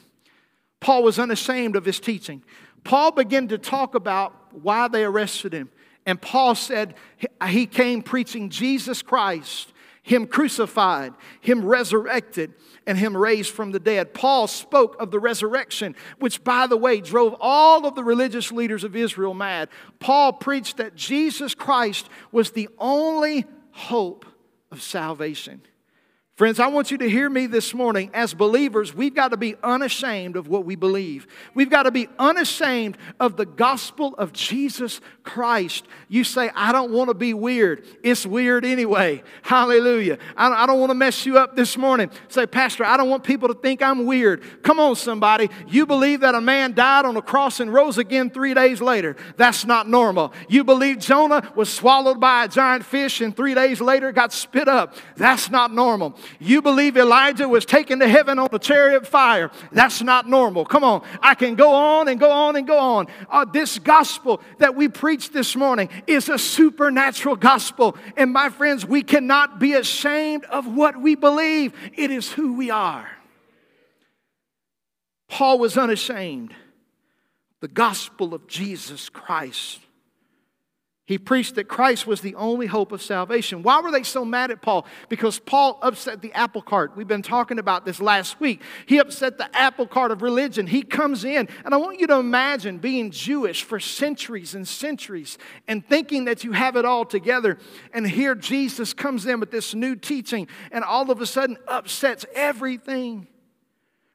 Paul 0.80 1.02
was 1.02 1.18
unashamed 1.18 1.76
of 1.76 1.84
his 1.84 2.00
teaching. 2.00 2.42
Paul 2.84 3.10
began 3.10 3.48
to 3.48 3.58
talk 3.58 3.94
about 3.94 4.34
why 4.52 4.88
they 4.88 5.04
arrested 5.04 5.52
him. 5.52 5.70
And 6.06 6.20
Paul 6.20 6.54
said 6.54 6.94
he 7.48 7.66
came 7.66 8.02
preaching 8.02 8.48
Jesus 8.48 9.02
Christ 9.02 9.72
him 10.08 10.26
crucified, 10.26 11.12
him 11.38 11.62
resurrected, 11.62 12.54
and 12.86 12.96
him 12.96 13.14
raised 13.14 13.50
from 13.52 13.72
the 13.72 13.78
dead. 13.78 14.14
Paul 14.14 14.46
spoke 14.46 14.98
of 14.98 15.10
the 15.10 15.18
resurrection, 15.18 15.94
which, 16.18 16.42
by 16.42 16.66
the 16.66 16.78
way, 16.78 17.02
drove 17.02 17.36
all 17.40 17.84
of 17.86 17.94
the 17.94 18.02
religious 18.02 18.50
leaders 18.50 18.84
of 18.84 18.96
Israel 18.96 19.34
mad. 19.34 19.68
Paul 20.00 20.32
preached 20.32 20.78
that 20.78 20.94
Jesus 20.94 21.54
Christ 21.54 22.08
was 22.32 22.52
the 22.52 22.70
only 22.78 23.44
hope 23.70 24.24
of 24.70 24.80
salvation. 24.80 25.60
Friends, 26.38 26.60
I 26.60 26.68
want 26.68 26.92
you 26.92 26.98
to 26.98 27.10
hear 27.10 27.28
me 27.28 27.48
this 27.48 27.74
morning. 27.74 28.12
As 28.14 28.32
believers, 28.32 28.94
we've 28.94 29.12
got 29.12 29.32
to 29.32 29.36
be 29.36 29.56
unashamed 29.60 30.36
of 30.36 30.46
what 30.46 30.64
we 30.64 30.76
believe. 30.76 31.26
We've 31.52 31.68
got 31.68 31.82
to 31.82 31.90
be 31.90 32.06
unashamed 32.16 32.96
of 33.18 33.36
the 33.36 33.44
gospel 33.44 34.14
of 34.18 34.32
Jesus 34.32 35.00
Christ. 35.24 35.84
You 36.08 36.22
say, 36.22 36.48
I 36.54 36.70
don't 36.70 36.92
want 36.92 37.08
to 37.08 37.14
be 37.14 37.34
weird. 37.34 37.84
It's 38.04 38.24
weird 38.24 38.64
anyway. 38.64 39.24
Hallelujah. 39.42 40.18
I 40.36 40.64
don't 40.64 40.78
want 40.78 40.90
to 40.90 40.94
mess 40.94 41.26
you 41.26 41.38
up 41.38 41.56
this 41.56 41.76
morning. 41.76 42.08
Say, 42.28 42.46
Pastor, 42.46 42.84
I 42.84 42.96
don't 42.96 43.10
want 43.10 43.24
people 43.24 43.48
to 43.48 43.54
think 43.54 43.82
I'm 43.82 44.06
weird. 44.06 44.62
Come 44.62 44.78
on, 44.78 44.94
somebody. 44.94 45.50
You 45.66 45.86
believe 45.86 46.20
that 46.20 46.36
a 46.36 46.40
man 46.40 46.72
died 46.72 47.04
on 47.04 47.16
a 47.16 47.22
cross 47.22 47.58
and 47.58 47.74
rose 47.74 47.98
again 47.98 48.30
three 48.30 48.54
days 48.54 48.80
later. 48.80 49.16
That's 49.36 49.64
not 49.64 49.88
normal. 49.88 50.32
You 50.48 50.62
believe 50.62 51.00
Jonah 51.00 51.52
was 51.56 51.68
swallowed 51.68 52.20
by 52.20 52.44
a 52.44 52.48
giant 52.48 52.84
fish 52.84 53.20
and 53.20 53.36
three 53.36 53.54
days 53.54 53.80
later 53.80 54.12
got 54.12 54.32
spit 54.32 54.68
up. 54.68 54.94
That's 55.16 55.50
not 55.50 55.74
normal. 55.74 56.16
You 56.38 56.62
believe 56.62 56.96
Elijah 56.96 57.48
was 57.48 57.64
taken 57.64 57.98
to 58.00 58.08
heaven 58.08 58.38
on 58.38 58.48
a 58.52 58.58
chariot 58.58 59.06
fire. 59.06 59.50
That's 59.72 60.02
not 60.02 60.28
normal. 60.28 60.64
Come 60.64 60.84
on. 60.84 61.04
I 61.22 61.34
can 61.34 61.54
go 61.54 61.72
on 61.72 62.08
and 62.08 62.18
go 62.20 62.30
on 62.30 62.56
and 62.56 62.66
go 62.66 62.78
on. 62.78 63.06
Uh, 63.30 63.44
this 63.44 63.78
gospel 63.78 64.40
that 64.58 64.74
we 64.74 64.88
preach 64.88 65.30
this 65.30 65.56
morning 65.56 65.88
is 66.06 66.28
a 66.28 66.38
supernatural 66.38 67.36
gospel. 67.36 67.96
And 68.16 68.32
my 68.32 68.50
friends, 68.50 68.84
we 68.84 69.02
cannot 69.02 69.58
be 69.58 69.74
ashamed 69.74 70.44
of 70.44 70.66
what 70.66 71.00
we 71.00 71.14
believe, 71.14 71.72
it 71.96 72.10
is 72.10 72.32
who 72.32 72.54
we 72.54 72.70
are. 72.70 73.08
Paul 75.28 75.58
was 75.58 75.76
unashamed. 75.76 76.54
The 77.60 77.68
gospel 77.68 78.34
of 78.34 78.46
Jesus 78.46 79.08
Christ. 79.08 79.80
He 81.08 81.16
preached 81.16 81.54
that 81.54 81.68
Christ 81.68 82.06
was 82.06 82.20
the 82.20 82.34
only 82.34 82.66
hope 82.66 82.92
of 82.92 83.00
salvation. 83.00 83.62
Why 83.62 83.80
were 83.80 83.90
they 83.90 84.02
so 84.02 84.26
mad 84.26 84.50
at 84.50 84.60
Paul? 84.60 84.84
Because 85.08 85.38
Paul 85.38 85.78
upset 85.80 86.20
the 86.20 86.30
apple 86.34 86.60
cart. 86.60 86.98
We've 86.98 87.08
been 87.08 87.22
talking 87.22 87.58
about 87.58 87.86
this 87.86 87.98
last 87.98 88.38
week. 88.40 88.60
He 88.84 88.98
upset 88.98 89.38
the 89.38 89.48
apple 89.56 89.86
cart 89.86 90.10
of 90.10 90.20
religion. 90.20 90.66
He 90.66 90.82
comes 90.82 91.24
in, 91.24 91.48
and 91.64 91.72
I 91.72 91.78
want 91.78 91.98
you 91.98 92.06
to 92.08 92.16
imagine 92.16 92.76
being 92.76 93.10
Jewish 93.10 93.62
for 93.62 93.80
centuries 93.80 94.54
and 94.54 94.68
centuries 94.68 95.38
and 95.66 95.82
thinking 95.82 96.26
that 96.26 96.44
you 96.44 96.52
have 96.52 96.76
it 96.76 96.84
all 96.84 97.06
together. 97.06 97.56
And 97.94 98.06
here 98.06 98.34
Jesus 98.34 98.92
comes 98.92 99.24
in 99.24 99.40
with 99.40 99.50
this 99.50 99.74
new 99.74 99.96
teaching 99.96 100.46
and 100.70 100.84
all 100.84 101.10
of 101.10 101.22
a 101.22 101.26
sudden 101.26 101.56
upsets 101.66 102.26
everything. 102.34 103.28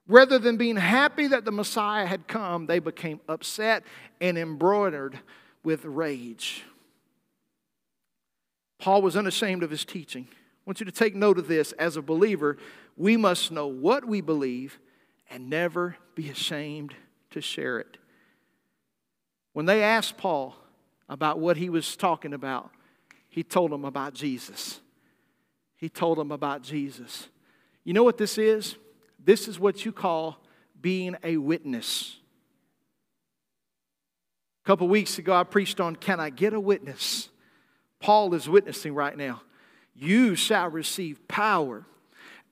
Rather 0.07 0.37
than 0.37 0.57
being 0.57 0.75
happy 0.75 1.25
that 1.25 1.43
the 1.43 1.51
Messiah 1.51 2.05
had 2.05 2.27
come, 2.27 2.67
they 2.67 2.77
became 2.77 3.19
upset 3.27 3.83
and 4.21 4.37
embroidered 4.37 5.17
with 5.63 5.85
rage. 5.85 6.65
Paul 8.83 9.01
was 9.01 9.15
unashamed 9.15 9.63
of 9.63 9.69
his 9.69 9.85
teaching. 9.85 10.27
I 10.29 10.35
want 10.65 10.81
you 10.81 10.85
to 10.85 10.91
take 10.91 11.15
note 11.15 11.39
of 11.39 11.47
this. 11.47 11.71
As 11.71 11.95
a 11.95 12.01
believer, 12.01 12.57
we 12.97 13.15
must 13.15 13.49
know 13.49 13.65
what 13.65 14.03
we 14.03 14.19
believe 14.19 14.77
and 15.29 15.49
never 15.49 15.95
be 16.15 16.29
ashamed 16.29 16.93
to 17.29 17.39
share 17.39 17.79
it. 17.79 17.97
When 19.53 19.65
they 19.67 19.81
asked 19.81 20.17
Paul 20.17 20.57
about 21.07 21.39
what 21.39 21.55
he 21.55 21.69
was 21.69 21.95
talking 21.95 22.33
about, 22.33 22.71
he 23.29 23.41
told 23.41 23.71
them 23.71 23.85
about 23.85 24.15
Jesus. 24.15 24.81
He 25.77 25.87
told 25.87 26.17
them 26.17 26.33
about 26.33 26.61
Jesus. 26.61 27.29
You 27.85 27.93
know 27.93 28.03
what 28.03 28.17
this 28.17 28.37
is? 28.37 28.75
This 29.17 29.47
is 29.47 29.61
what 29.61 29.85
you 29.85 29.93
call 29.93 30.43
being 30.81 31.15
a 31.23 31.37
witness. 31.37 32.17
A 34.65 34.67
couple 34.67 34.89
weeks 34.89 35.19
ago, 35.19 35.33
I 35.33 35.45
preached 35.45 35.79
on 35.79 35.95
Can 35.95 36.19
I 36.19 36.29
Get 36.29 36.53
a 36.53 36.59
Witness? 36.59 37.29
Paul 38.03 38.33
is 38.33 38.49
witnessing 38.49 38.93
right 38.93 39.17
now. 39.17 39.43
You 39.95 40.35
shall 40.35 40.69
receive 40.69 41.25
power 41.29 41.85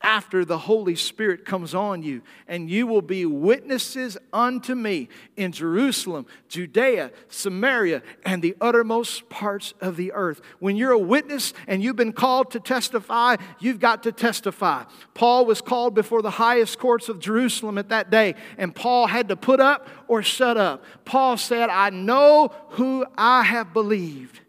after 0.02 0.46
the 0.46 0.58
Holy 0.58 0.96
Spirit 0.96 1.44
comes 1.44 1.76
on 1.76 2.04
you, 2.04 2.22
and 2.48 2.70
you 2.70 2.88
will 2.88 3.02
be 3.02 3.26
witnesses 3.26 4.18
unto 4.32 4.76
me 4.76 5.10
in 5.36 5.52
Jerusalem, 5.52 6.26
Judea, 6.48 7.12
Samaria, 7.28 8.02
and 8.26 8.42
the 8.42 8.56
uttermost 8.62 9.28
parts 9.28 9.74
of 9.82 9.98
the 9.98 10.14
earth. 10.14 10.40
When 10.60 10.78
you're 10.78 10.94
a 10.94 10.98
witness 10.98 11.54
and 11.68 11.84
you've 11.84 11.98
been 11.98 12.14
called 12.14 12.52
to 12.52 12.62
testify, 12.62 13.36
you've 13.60 13.82
got 13.82 14.04
to 14.04 14.14
testify. 14.14 14.86
Paul 15.14 15.46
was 15.46 15.60
called 15.60 15.94
before 15.94 16.22
the 16.22 16.32
highest 16.32 16.80
courts 16.80 17.10
of 17.10 17.20
Jerusalem 17.20 17.78
at 17.78 17.90
that 17.90 18.10
day, 18.10 18.36
and 18.58 18.74
Paul 18.74 19.06
had 19.06 19.28
to 19.28 19.36
put 19.36 19.60
up 19.60 19.90
or 20.08 20.24
shut 20.24 20.56
up. 20.56 20.86
Paul 21.04 21.36
said, 21.36 21.70
I 21.70 21.90
know 21.90 22.54
who 22.70 23.06
I 23.18 23.44
have 23.44 23.74
believed. 23.74 24.40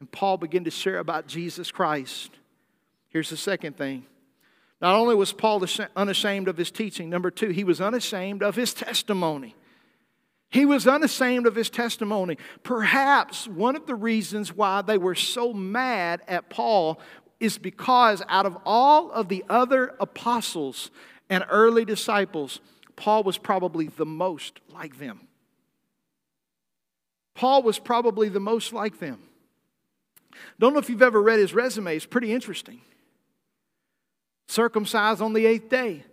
And 0.00 0.10
Paul 0.10 0.36
began 0.36 0.64
to 0.64 0.70
share 0.70 0.98
about 0.98 1.26
Jesus 1.26 1.70
Christ. 1.70 2.30
Here's 3.08 3.30
the 3.30 3.36
second 3.36 3.76
thing 3.76 4.06
not 4.80 4.94
only 4.94 5.14
was 5.14 5.32
Paul 5.32 5.64
unashamed 5.96 6.46
of 6.48 6.56
his 6.56 6.70
teaching, 6.70 7.10
number 7.10 7.30
two, 7.30 7.48
he 7.48 7.64
was 7.64 7.80
unashamed 7.80 8.42
of 8.42 8.54
his 8.54 8.72
testimony. 8.72 9.56
He 10.50 10.64
was 10.64 10.86
unashamed 10.86 11.46
of 11.46 11.54
his 11.54 11.68
testimony. 11.68 12.38
Perhaps 12.62 13.48
one 13.48 13.76
of 13.76 13.86
the 13.86 13.94
reasons 13.94 14.54
why 14.54 14.82
they 14.82 14.96
were 14.96 15.14
so 15.14 15.52
mad 15.52 16.22
at 16.28 16.48
Paul 16.48 17.00
is 17.40 17.58
because 17.58 18.22
out 18.28 18.46
of 18.46 18.56
all 18.64 19.10
of 19.10 19.28
the 19.28 19.44
other 19.48 19.94
apostles 20.00 20.90
and 21.28 21.44
early 21.50 21.84
disciples, 21.84 22.60
Paul 22.96 23.24
was 23.24 23.36
probably 23.36 23.88
the 23.88 24.06
most 24.06 24.60
like 24.72 24.98
them. 24.98 25.28
Paul 27.34 27.62
was 27.62 27.78
probably 27.78 28.28
the 28.28 28.40
most 28.40 28.72
like 28.72 28.98
them. 28.98 29.27
Don't 30.58 30.72
know 30.72 30.78
if 30.78 30.90
you've 30.90 31.02
ever 31.02 31.20
read 31.20 31.38
his 31.38 31.54
resume, 31.54 31.96
it's 31.96 32.06
pretty 32.06 32.32
interesting. 32.32 32.80
Circumcised 34.48 35.20
on 35.20 35.32
the 35.32 35.46
eighth 35.46 35.68
day. 35.68 36.04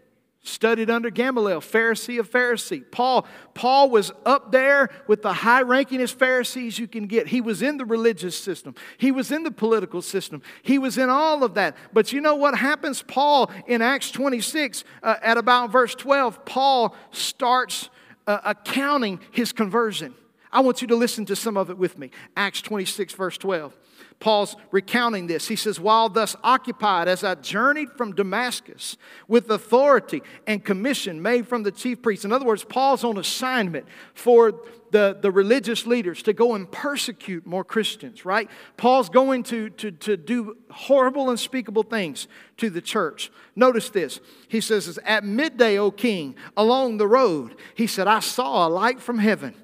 Studied 0.42 0.92
under 0.92 1.10
gamaliel 1.10 1.60
pharisee 1.60 2.20
of 2.20 2.30
pharisee. 2.30 2.84
Paul 2.92 3.26
paul 3.56 3.90
was 3.90 4.12
up 4.28 4.52
there 4.52 4.90
with 5.08 5.24
the 5.24 5.34
high 5.34 5.64
rankingest 5.64 6.14
pharisees 6.20 6.78
you 6.78 6.88
can 6.88 7.08
get. 7.08 7.28
He 7.28 7.42
was 7.42 7.64
in 7.64 7.78
the 7.78 7.86
religious 7.86 8.38
system. 8.38 8.76
He 9.00 9.12
was 9.12 9.32
in 9.32 9.42
the 9.42 9.50
political 9.50 10.04
system. 10.04 10.44
He 10.62 10.78
was 10.78 11.00
in 11.00 11.10
all 11.10 11.44
of 11.44 11.56
that. 11.56 11.76
But 11.94 12.14
you 12.14 12.22
know 12.22 12.36
what 12.36 12.56
happens? 12.56 13.02
Paul 13.02 13.50
in 13.66 13.82
acts 13.82 14.12
26 14.12 14.84
uh, 15.02 15.16
at 15.24 15.40
about 15.40 15.72
verse 15.72 15.96
12 15.96 16.46
paul 16.46 16.96
starts 17.10 17.90
uh, 18.28 18.38
accounting 18.44 19.22
his 19.32 19.52
conversion 19.52 20.14
i 20.56 20.60
want 20.60 20.82
you 20.82 20.88
to 20.88 20.96
listen 20.96 21.26
to 21.26 21.36
some 21.36 21.58
of 21.58 21.70
it 21.70 21.78
with 21.78 22.00
me 22.00 22.10
acts 22.36 22.62
26 22.62 23.14
verse 23.14 23.38
12 23.38 23.78
Paul's 24.20 24.56
recounting 24.72 25.28
this. 25.28 25.48
He 25.48 25.56
says, 25.56 25.80
While 25.80 26.10
thus 26.10 26.36
occupied, 26.44 27.08
as 27.08 27.24
I 27.24 27.36
journeyed 27.36 27.92
from 27.92 28.16
Damascus 28.16 28.98
with 29.28 29.50
authority 29.50 30.22
and 30.48 30.64
commission 30.64 31.22
made 31.22 31.48
from 31.48 31.64
the 31.64 31.72
chief 31.72 32.02
priests. 32.02 32.26
In 32.26 32.32
other 32.32 32.46
words, 32.46 32.64
Paul's 32.64 33.04
on 33.04 33.18
assignment 33.18 33.86
for 34.14 34.54
the, 34.92 35.18
the 35.20 35.32
religious 35.32 35.86
leaders 35.86 36.24
to 36.24 36.34
go 36.34 36.56
and 36.56 36.72
persecute 36.72 37.46
more 37.46 37.66
Christians, 37.66 38.24
right? 38.24 38.50
Paul's 38.78 39.10
going 39.10 39.44
to, 39.44 39.70
to, 39.72 39.92
to 39.92 40.16
do 40.16 40.58
horrible, 40.72 41.30
unspeakable 41.30 41.84
things 41.84 42.30
to 42.58 42.70
the 42.70 42.82
church. 42.82 43.32
Notice 43.56 43.90
this. 43.90 44.22
He 44.48 44.62
says, 44.62 44.98
At 45.04 45.26
midday, 45.26 45.78
O 45.78 45.92
king, 45.92 46.36
along 46.56 46.98
the 46.98 47.08
road, 47.08 47.58
he 47.74 47.88
said, 47.88 48.08
I 48.08 48.22
saw 48.22 48.66
a 48.66 48.70
light 48.70 49.02
from 49.02 49.18
heaven 49.18 49.56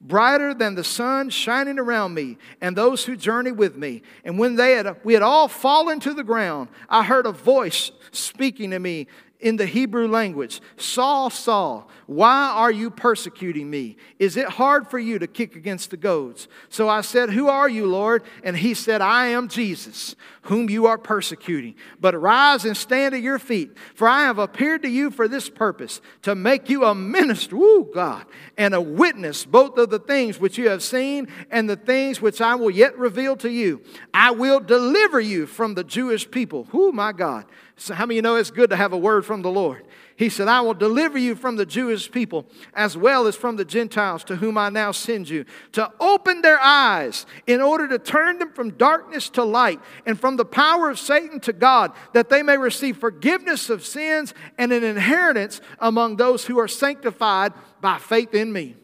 brighter 0.00 0.54
than 0.54 0.74
the 0.74 0.84
sun 0.84 1.30
shining 1.30 1.78
around 1.78 2.14
me 2.14 2.38
and 2.60 2.76
those 2.76 3.04
who 3.04 3.16
journey 3.16 3.52
with 3.52 3.76
me. 3.76 4.02
And 4.24 4.38
when 4.38 4.56
they 4.56 4.72
had, 4.72 4.96
we 5.04 5.14
had 5.14 5.22
all 5.22 5.48
fallen 5.48 6.00
to 6.00 6.14
the 6.14 6.24
ground, 6.24 6.68
I 6.88 7.04
heard 7.04 7.26
a 7.26 7.32
voice 7.32 7.90
speaking 8.10 8.70
to 8.70 8.78
me 8.78 9.08
in 9.40 9.56
the 9.56 9.66
Hebrew 9.66 10.08
language 10.08 10.60
Saul, 10.76 11.30
Saul, 11.30 11.88
why 12.10 12.50
are 12.56 12.72
you 12.72 12.90
persecuting 12.90 13.70
me? 13.70 13.96
Is 14.18 14.36
it 14.36 14.48
hard 14.48 14.88
for 14.88 14.98
you 14.98 15.20
to 15.20 15.28
kick 15.28 15.54
against 15.54 15.92
the 15.92 15.96
goads? 15.96 16.48
So 16.68 16.88
I 16.88 17.02
said, 17.02 17.30
Who 17.30 17.46
are 17.46 17.68
you, 17.68 17.86
Lord? 17.86 18.24
And 18.42 18.56
he 18.56 18.74
said, 18.74 19.00
I 19.00 19.28
am 19.28 19.46
Jesus, 19.46 20.16
whom 20.42 20.68
you 20.68 20.86
are 20.86 20.98
persecuting. 20.98 21.76
But 22.00 22.20
rise 22.20 22.64
and 22.64 22.76
stand 22.76 23.14
at 23.14 23.22
your 23.22 23.38
feet, 23.38 23.76
for 23.94 24.08
I 24.08 24.22
have 24.22 24.38
appeared 24.38 24.82
to 24.82 24.88
you 24.88 25.12
for 25.12 25.28
this 25.28 25.48
purpose, 25.48 26.00
to 26.22 26.34
make 26.34 26.68
you 26.68 26.84
a 26.84 26.96
minister, 26.96 27.54
woo, 27.54 27.88
God, 27.94 28.26
and 28.58 28.74
a 28.74 28.80
witness 28.80 29.44
both 29.44 29.78
of 29.78 29.90
the 29.90 30.00
things 30.00 30.40
which 30.40 30.58
you 30.58 30.68
have 30.68 30.82
seen 30.82 31.28
and 31.48 31.70
the 31.70 31.76
things 31.76 32.20
which 32.20 32.40
I 32.40 32.56
will 32.56 32.72
yet 32.72 32.98
reveal 32.98 33.36
to 33.36 33.48
you. 33.48 33.82
I 34.12 34.32
will 34.32 34.58
deliver 34.58 35.20
you 35.20 35.46
from 35.46 35.74
the 35.74 35.84
Jewish 35.84 36.28
people. 36.28 36.66
Whoo, 36.72 36.90
my 36.90 37.12
God. 37.12 37.44
So, 37.76 37.94
how 37.94 38.04
many 38.04 38.16
you 38.16 38.22
know 38.22 38.34
it's 38.34 38.50
good 38.50 38.70
to 38.70 38.76
have 38.76 38.92
a 38.92 38.98
word 38.98 39.24
from 39.24 39.42
the 39.42 39.50
Lord? 39.50 39.86
He 40.20 40.28
said, 40.28 40.48
I 40.48 40.60
will 40.60 40.74
deliver 40.74 41.16
you 41.16 41.34
from 41.34 41.56
the 41.56 41.64
Jewish 41.64 42.10
people 42.10 42.44
as 42.74 42.94
well 42.94 43.26
as 43.26 43.36
from 43.36 43.56
the 43.56 43.64
Gentiles 43.64 44.22
to 44.24 44.36
whom 44.36 44.58
I 44.58 44.68
now 44.68 44.92
send 44.92 45.30
you, 45.30 45.46
to 45.72 45.90
open 45.98 46.42
their 46.42 46.60
eyes 46.60 47.24
in 47.46 47.62
order 47.62 47.88
to 47.88 47.98
turn 47.98 48.38
them 48.38 48.52
from 48.52 48.72
darkness 48.72 49.30
to 49.30 49.44
light 49.44 49.80
and 50.04 50.20
from 50.20 50.36
the 50.36 50.44
power 50.44 50.90
of 50.90 50.98
Satan 50.98 51.40
to 51.40 51.54
God, 51.54 51.92
that 52.12 52.28
they 52.28 52.42
may 52.42 52.58
receive 52.58 52.98
forgiveness 52.98 53.70
of 53.70 53.82
sins 53.82 54.34
and 54.58 54.74
an 54.74 54.84
inheritance 54.84 55.62
among 55.78 56.16
those 56.16 56.44
who 56.44 56.58
are 56.58 56.68
sanctified 56.68 57.54
by 57.80 57.96
faith 57.96 58.34
in 58.34 58.52
me. 58.52 58.76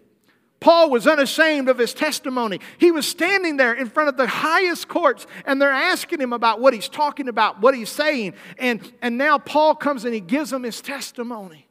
Paul 0.59 0.90
was 0.90 1.07
unashamed 1.07 1.69
of 1.69 1.79
his 1.79 1.92
testimony. 1.92 2.61
He 2.79 2.90
was 2.90 3.07
standing 3.07 3.57
there 3.57 3.75
in 3.75 3.88
front 3.88 4.09
of 4.09 4.16
the 4.16 4.27
highest 4.27 4.88
courts, 4.88 5.27
and 5.45 5.61
they're 5.61 5.71
asking 5.71 6.21
him 6.21 6.33
about 6.33 6.61
what 6.61 6.73
he's 6.73 6.88
talking 6.88 7.29
about, 7.29 7.61
what 7.61 7.75
he's 7.75 7.90
saying. 7.90 8.35
And, 8.59 8.92
and 9.03 9.19
now 9.19 9.38
Paul 9.38 9.75
comes 9.75 10.05
and 10.05 10.14
he 10.14 10.21
gives 10.21 10.51
them 10.51 10.62
his 10.62 10.81
testimony. 10.81 11.69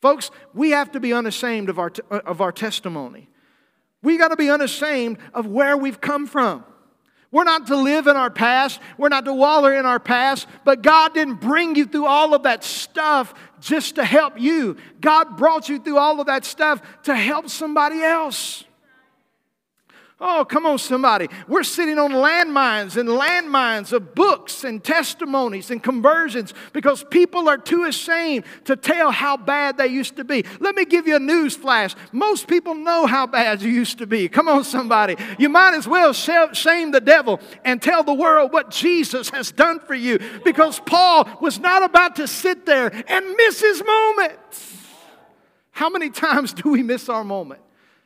Folks, 0.00 0.30
we 0.54 0.70
have 0.70 0.92
to 0.92 1.00
be 1.00 1.12
unashamed 1.12 1.68
of 1.68 1.78
our, 1.78 1.92
uh, 2.10 2.20
of 2.24 2.40
our 2.40 2.52
testimony. 2.52 3.28
We 4.02 4.18
got 4.18 4.28
to 4.28 4.36
be 4.36 4.50
unashamed 4.50 5.18
of 5.32 5.46
where 5.46 5.76
we've 5.76 6.00
come 6.00 6.26
from. 6.26 6.64
We're 7.30 7.44
not 7.44 7.68
to 7.68 7.76
live 7.76 8.08
in 8.08 8.16
our 8.16 8.30
past. 8.30 8.78
We're 8.98 9.08
not 9.08 9.24
to 9.24 9.32
wallow 9.32 9.70
in 9.70 9.86
our 9.86 9.98
past. 9.98 10.46
But 10.64 10.82
God 10.82 11.14
didn't 11.14 11.40
bring 11.40 11.76
you 11.76 11.86
through 11.86 12.06
all 12.06 12.34
of 12.34 12.42
that 12.42 12.62
stuff 12.62 13.32
just 13.62 13.94
to 13.94 14.04
help 14.04 14.38
you. 14.38 14.76
God 15.00 15.36
brought 15.36 15.68
you 15.68 15.78
through 15.78 15.96
all 15.96 16.20
of 16.20 16.26
that 16.26 16.44
stuff 16.44 16.82
to 17.04 17.14
help 17.14 17.48
somebody 17.48 18.02
else. 18.02 18.64
Oh, 20.24 20.44
come 20.44 20.66
on, 20.66 20.78
somebody. 20.78 21.26
We're 21.48 21.64
sitting 21.64 21.98
on 21.98 22.12
landmines 22.12 22.96
and 22.96 23.08
landmines 23.08 23.92
of 23.92 24.14
books 24.14 24.62
and 24.62 24.82
testimonies 24.82 25.72
and 25.72 25.82
conversions 25.82 26.54
because 26.72 27.02
people 27.10 27.48
are 27.48 27.58
too 27.58 27.86
ashamed 27.86 28.44
to 28.66 28.76
tell 28.76 29.10
how 29.10 29.36
bad 29.36 29.78
they 29.78 29.88
used 29.88 30.14
to 30.18 30.24
be. 30.24 30.44
Let 30.60 30.76
me 30.76 30.84
give 30.84 31.08
you 31.08 31.16
a 31.16 31.18
news 31.18 31.56
flash. 31.56 31.96
Most 32.12 32.46
people 32.46 32.76
know 32.76 33.06
how 33.06 33.26
bad 33.26 33.62
you 33.62 33.72
used 33.72 33.98
to 33.98 34.06
be. 34.06 34.28
Come 34.28 34.46
on, 34.46 34.62
somebody. 34.62 35.16
You 35.40 35.48
might 35.48 35.74
as 35.74 35.88
well 35.88 36.12
shame 36.12 36.92
the 36.92 37.02
devil 37.04 37.40
and 37.64 37.82
tell 37.82 38.04
the 38.04 38.14
world 38.14 38.52
what 38.52 38.70
Jesus 38.70 39.28
has 39.30 39.50
done 39.50 39.80
for 39.80 39.94
you 39.94 40.20
because 40.44 40.78
Paul 40.78 41.28
was 41.40 41.58
not 41.58 41.82
about 41.82 42.14
to 42.16 42.28
sit 42.28 42.64
there 42.64 42.92
and 43.08 43.34
miss 43.36 43.60
his 43.60 43.82
moment. 43.84 44.38
How 45.72 45.90
many 45.90 46.10
times 46.10 46.52
do 46.52 46.70
we 46.70 46.84
miss 46.84 47.08
our 47.08 47.24
moment? 47.24 47.60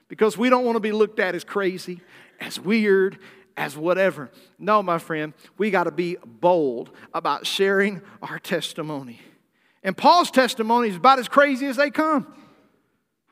Because 0.08 0.38
we 0.38 0.50
don't 0.50 0.64
want 0.64 0.76
to 0.76 0.80
be 0.80 0.92
looked 0.92 1.18
at 1.18 1.34
as 1.34 1.44
crazy, 1.44 2.00
as 2.40 2.60
weird, 2.60 3.18
as 3.56 3.76
whatever. 3.76 4.30
No, 4.58 4.82
my 4.82 4.98
friend, 4.98 5.32
we 5.58 5.70
got 5.70 5.84
to 5.84 5.90
be 5.90 6.16
bold 6.24 6.90
about 7.14 7.46
sharing 7.46 8.02
our 8.22 8.38
testimony. 8.38 9.20
And 9.82 9.96
Paul's 9.96 10.30
testimony 10.30 10.88
is 10.88 10.96
about 10.96 11.18
as 11.18 11.28
crazy 11.28 11.66
as 11.66 11.76
they 11.76 11.90
come. 11.90 12.32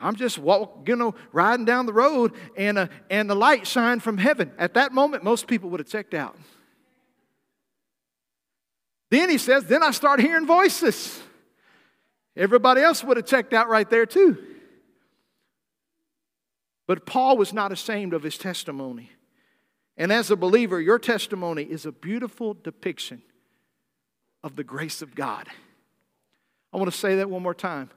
I'm 0.00 0.16
just 0.16 0.38
walking, 0.38 0.84
you 0.86 0.96
know, 0.96 1.14
riding 1.32 1.64
down 1.64 1.86
the 1.86 1.92
road 1.92 2.32
and, 2.56 2.78
uh, 2.78 2.86
and 3.10 3.28
the 3.28 3.34
light 3.34 3.66
shined 3.66 4.02
from 4.02 4.18
heaven. 4.18 4.52
At 4.58 4.74
that 4.74 4.92
moment, 4.92 5.24
most 5.24 5.46
people 5.46 5.70
would 5.70 5.80
have 5.80 5.88
checked 5.88 6.14
out. 6.14 6.36
Then 9.10 9.30
he 9.30 9.38
says, 9.38 9.64
then 9.64 9.82
I 9.82 9.92
start 9.92 10.20
hearing 10.20 10.46
voices. 10.46 11.20
Everybody 12.36 12.82
else 12.82 13.04
would 13.04 13.16
have 13.16 13.26
checked 13.26 13.52
out 13.52 13.68
right 13.68 13.88
there 13.88 14.06
too. 14.06 14.53
But 16.86 17.06
Paul 17.06 17.36
was 17.36 17.52
not 17.52 17.72
ashamed 17.72 18.12
of 18.12 18.22
his 18.22 18.36
testimony. 18.36 19.10
And 19.96 20.12
as 20.12 20.30
a 20.30 20.36
believer, 20.36 20.80
your 20.80 20.98
testimony 20.98 21.62
is 21.62 21.86
a 21.86 21.92
beautiful 21.92 22.54
depiction 22.54 23.22
of 24.42 24.56
the 24.56 24.64
grace 24.64 25.00
of 25.00 25.14
God. 25.14 25.48
I 26.72 26.76
want 26.76 26.90
to 26.90 26.96
say 26.96 27.16
that 27.16 27.30
one 27.30 27.42
more 27.42 27.54
time. 27.54 27.90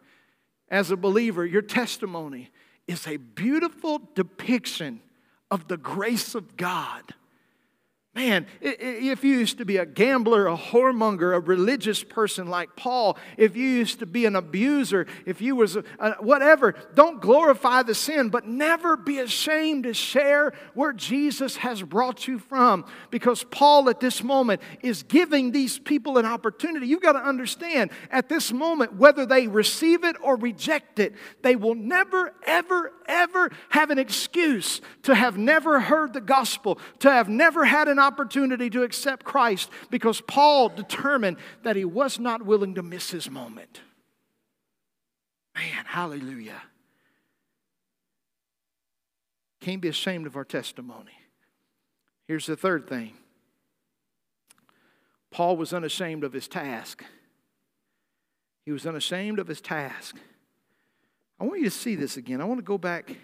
As 0.69 0.91
a 0.91 0.97
believer, 0.97 1.45
your 1.45 1.62
testimony 1.62 2.52
is 2.88 3.08
a 3.08 3.17
beautiful 3.17 4.02
depiction 4.15 5.02
of 5.50 5.67
the 5.67 5.78
grace 5.78 6.36
of 6.36 6.56
God. 6.56 7.04
Man, 8.17 8.47
if 8.62 9.23
you 9.23 9.38
used 9.38 9.60
to 9.60 9.65
be 9.65 9.77
a 9.77 9.86
gambler, 9.86 10.47
a 10.47 10.58
whoremonger, 10.58 11.36
a 11.36 11.39
religious 11.39 12.03
person 12.03 12.47
like 12.47 12.75
Paul, 12.75 13.15
if 13.38 13.56
you 13.56 13.67
used 13.67 13.99
to 13.99 14.08
be 14.08 14.25
an 14.25 14.36
abuser, 14.36 15.06
if 15.27 15.39
you 15.39 15.56
was 15.56 15.75
a, 15.75 15.84
a, 15.99 16.13
whatever, 16.13 16.73
don't 16.95 17.21
glorify 17.21 17.84
the 17.84 17.93
sin, 17.93 18.30
but 18.30 18.47
never 18.47 18.97
be 18.97 19.19
ashamed 19.19 19.84
to 19.84 19.93
share 19.93 20.53
where 20.73 20.93
Jesus 20.93 21.58
has 21.58 21.84
brought 21.84 22.27
you 22.27 22.39
from. 22.39 22.86
Because 23.12 23.43
Paul 23.43 23.88
at 23.88 23.99
this 23.99 24.23
moment 24.23 24.62
is 24.82 25.03
giving 25.03 25.51
these 25.51 25.77
people 25.77 26.17
an 26.17 26.25
opportunity. 26.25 26.88
You've 26.88 27.03
got 27.03 27.12
to 27.12 27.23
understand 27.23 27.91
at 28.10 28.30
this 28.30 28.51
moment, 28.51 28.95
whether 28.95 29.27
they 29.27 29.47
receive 29.47 30.03
it 30.03 30.15
or 30.23 30.38
reject 30.38 30.97
it, 30.97 31.13
they 31.43 31.56
will 31.56 31.75
never, 31.75 32.34
ever, 32.47 32.93
ever 33.08 33.52
have 33.70 33.89
an 33.89 34.00
excuse 34.00 34.82
to 35.04 35.15
have 35.15 35.38
never 35.38 35.80
heard 35.80 36.13
the 36.13 36.22
gospel, 36.22 36.80
to 37.00 37.10
have 37.12 37.30
never 37.30 37.65
had 37.65 37.88
an 37.88 38.00
opportunity 38.00 38.70
to 38.70 38.84
accept 38.84 39.24
Christ 39.24 39.70
because 39.89 40.22
Paul 40.22 40.70
determined 40.70 41.38
that 41.63 41.76
he 41.76 41.86
was 41.86 42.20
not 42.20 42.46
willing 42.46 42.76
to 42.76 42.84
miss 42.84 43.12
his 43.12 43.30
moment. 43.30 43.82
Man, 45.56 45.86
hallelujah. 45.86 46.62
Can't 49.62 49.82
be 49.82 49.88
ashamed 49.88 50.28
of 50.28 50.36
our 50.36 50.46
testimony. 50.46 51.12
Here's 52.28 52.46
the 52.46 52.56
third 52.56 52.88
thing 52.88 53.13
Paul 55.32 55.58
was 55.58 55.74
unashamed 55.74 56.24
of 56.24 56.34
his 56.34 56.48
task. 56.48 57.04
He 58.65 58.72
was 58.72 58.86
unashamed 58.86 59.39
of 59.39 59.48
his 59.48 59.62
task. 59.62 60.17
I 61.39 61.45
want 61.45 61.60
you 61.60 61.65
to 61.65 61.71
see 61.71 61.95
this 61.95 62.17
again. 62.17 62.41
I 62.41 62.45
want 62.45 62.60
to 62.60 62.63
go 62.63 62.78
back 62.78 63.15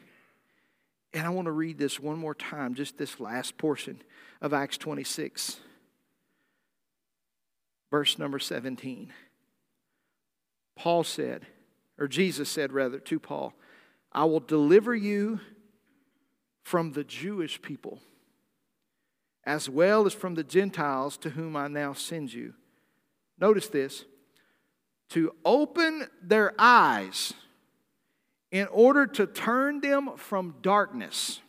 and 1.13 1.25
I 1.25 1.29
want 1.29 1.45
to 1.45 1.51
read 1.51 1.77
this 1.77 1.99
one 1.99 2.17
more 2.17 2.35
time, 2.35 2.73
just 2.73 2.97
this 2.97 3.19
last 3.19 3.57
portion 3.57 4.01
of 4.41 4.53
Acts 4.53 4.77
26, 4.77 5.59
verse 7.91 8.17
number 8.17 8.39
17. 8.39 9.13
Paul 10.75 11.03
said, 11.03 11.45
or 11.99 12.07
Jesus 12.07 12.49
said 12.49 12.71
rather 12.71 12.99
to 12.99 13.19
Paul, 13.19 13.53
I 14.11 14.25
will 14.25 14.39
deliver 14.39 14.95
you 14.95 15.39
from 16.63 16.93
the 16.93 17.03
Jewish 17.03 17.61
people 17.61 17.99
as 19.45 19.69
well 19.69 20.05
as 20.05 20.13
from 20.13 20.35
the 20.35 20.43
Gentiles 20.43 21.17
to 21.17 21.31
whom 21.31 21.55
I 21.55 21.67
now 21.67 21.93
send 21.93 22.33
you. 22.33 22.53
Notice 23.39 23.67
this 23.67 24.05
to 25.09 25.35
open 25.43 26.07
their 26.21 26.53
eyes 26.57 27.33
in 28.53 28.67
order 28.67 29.07
to 29.07 29.25
turn 29.25 29.81
them 29.81 30.11
from 30.15 30.53
darkness 30.61 31.41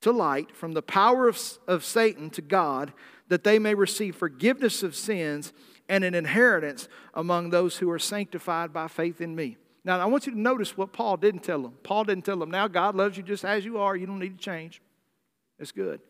to 0.00 0.12
light, 0.12 0.54
from 0.54 0.72
the 0.72 0.82
power 0.82 1.26
of, 1.26 1.38
of 1.66 1.84
Satan 1.84 2.30
to 2.30 2.40
God, 2.40 2.92
that 3.26 3.42
they 3.42 3.58
may 3.58 3.74
receive 3.74 4.14
forgiveness 4.14 4.84
of 4.84 4.94
sins 4.94 5.52
and 5.88 6.04
an 6.04 6.14
inheritance 6.14 6.88
among 7.12 7.50
those 7.50 7.76
who 7.78 7.90
are 7.90 7.98
sanctified 7.98 8.72
by 8.72 8.86
faith 8.86 9.20
in 9.20 9.34
me. 9.34 9.56
Now, 9.84 9.98
I 9.98 10.04
want 10.04 10.26
you 10.26 10.32
to 10.32 10.38
notice 10.38 10.76
what 10.76 10.92
Paul 10.92 11.16
didn't 11.16 11.42
tell 11.42 11.60
them. 11.60 11.74
Paul 11.82 12.04
didn't 12.04 12.24
tell 12.24 12.36
them, 12.38 12.52
now 12.52 12.68
God 12.68 12.94
loves 12.94 13.16
you 13.16 13.24
just 13.24 13.44
as 13.44 13.64
you 13.64 13.78
are, 13.78 13.96
you 13.96 14.06
don't 14.06 14.20
need 14.20 14.38
to 14.38 14.42
change. 14.42 14.80
It's 15.58 15.72
good. 15.72 16.00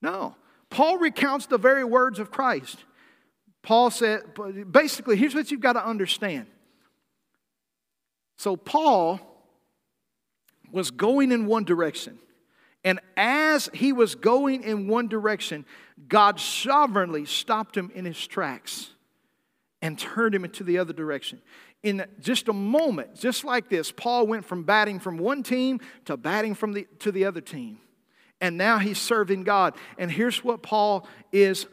No. 0.00 0.34
Paul 0.68 0.98
recounts 0.98 1.46
the 1.46 1.58
very 1.58 1.84
words 1.84 2.18
of 2.18 2.32
Christ. 2.32 2.84
Paul 3.62 3.90
said, 3.90 4.22
basically, 4.72 5.16
here's 5.16 5.34
what 5.34 5.52
you've 5.52 5.60
got 5.60 5.74
to 5.74 5.86
understand 5.86 6.48
so 8.42 8.56
Paul 8.56 9.20
was 10.72 10.90
going 10.90 11.30
in 11.30 11.46
one 11.46 11.62
direction. 11.62 12.18
And 12.82 12.98
as 13.16 13.70
he 13.72 13.92
was 13.92 14.16
going 14.16 14.64
in 14.64 14.88
one 14.88 15.06
direction, 15.06 15.64
God 16.08 16.40
sovereignly 16.40 17.24
stopped 17.24 17.76
him 17.76 17.92
in 17.94 18.04
his 18.04 18.26
tracks 18.26 18.90
and 19.80 19.96
turned 19.96 20.34
him 20.34 20.44
into 20.44 20.64
the 20.64 20.78
other 20.78 20.92
direction. 20.92 21.40
In 21.84 22.04
just 22.18 22.48
a 22.48 22.52
moment, 22.52 23.14
just 23.14 23.44
like 23.44 23.68
this, 23.68 23.92
Paul 23.92 24.26
went 24.26 24.44
from 24.44 24.64
batting 24.64 24.98
from 24.98 25.18
one 25.18 25.44
team 25.44 25.78
to 26.06 26.16
batting 26.16 26.56
from 26.56 26.72
the, 26.72 26.88
to 26.98 27.12
the 27.12 27.26
other 27.26 27.40
team. 27.40 27.78
And 28.40 28.58
now 28.58 28.78
he's 28.78 28.98
serving 28.98 29.44
God. 29.44 29.76
And 29.98 30.10
here's 30.10 30.42
what 30.42 30.64
Paul 30.64 31.06
is 31.30 31.68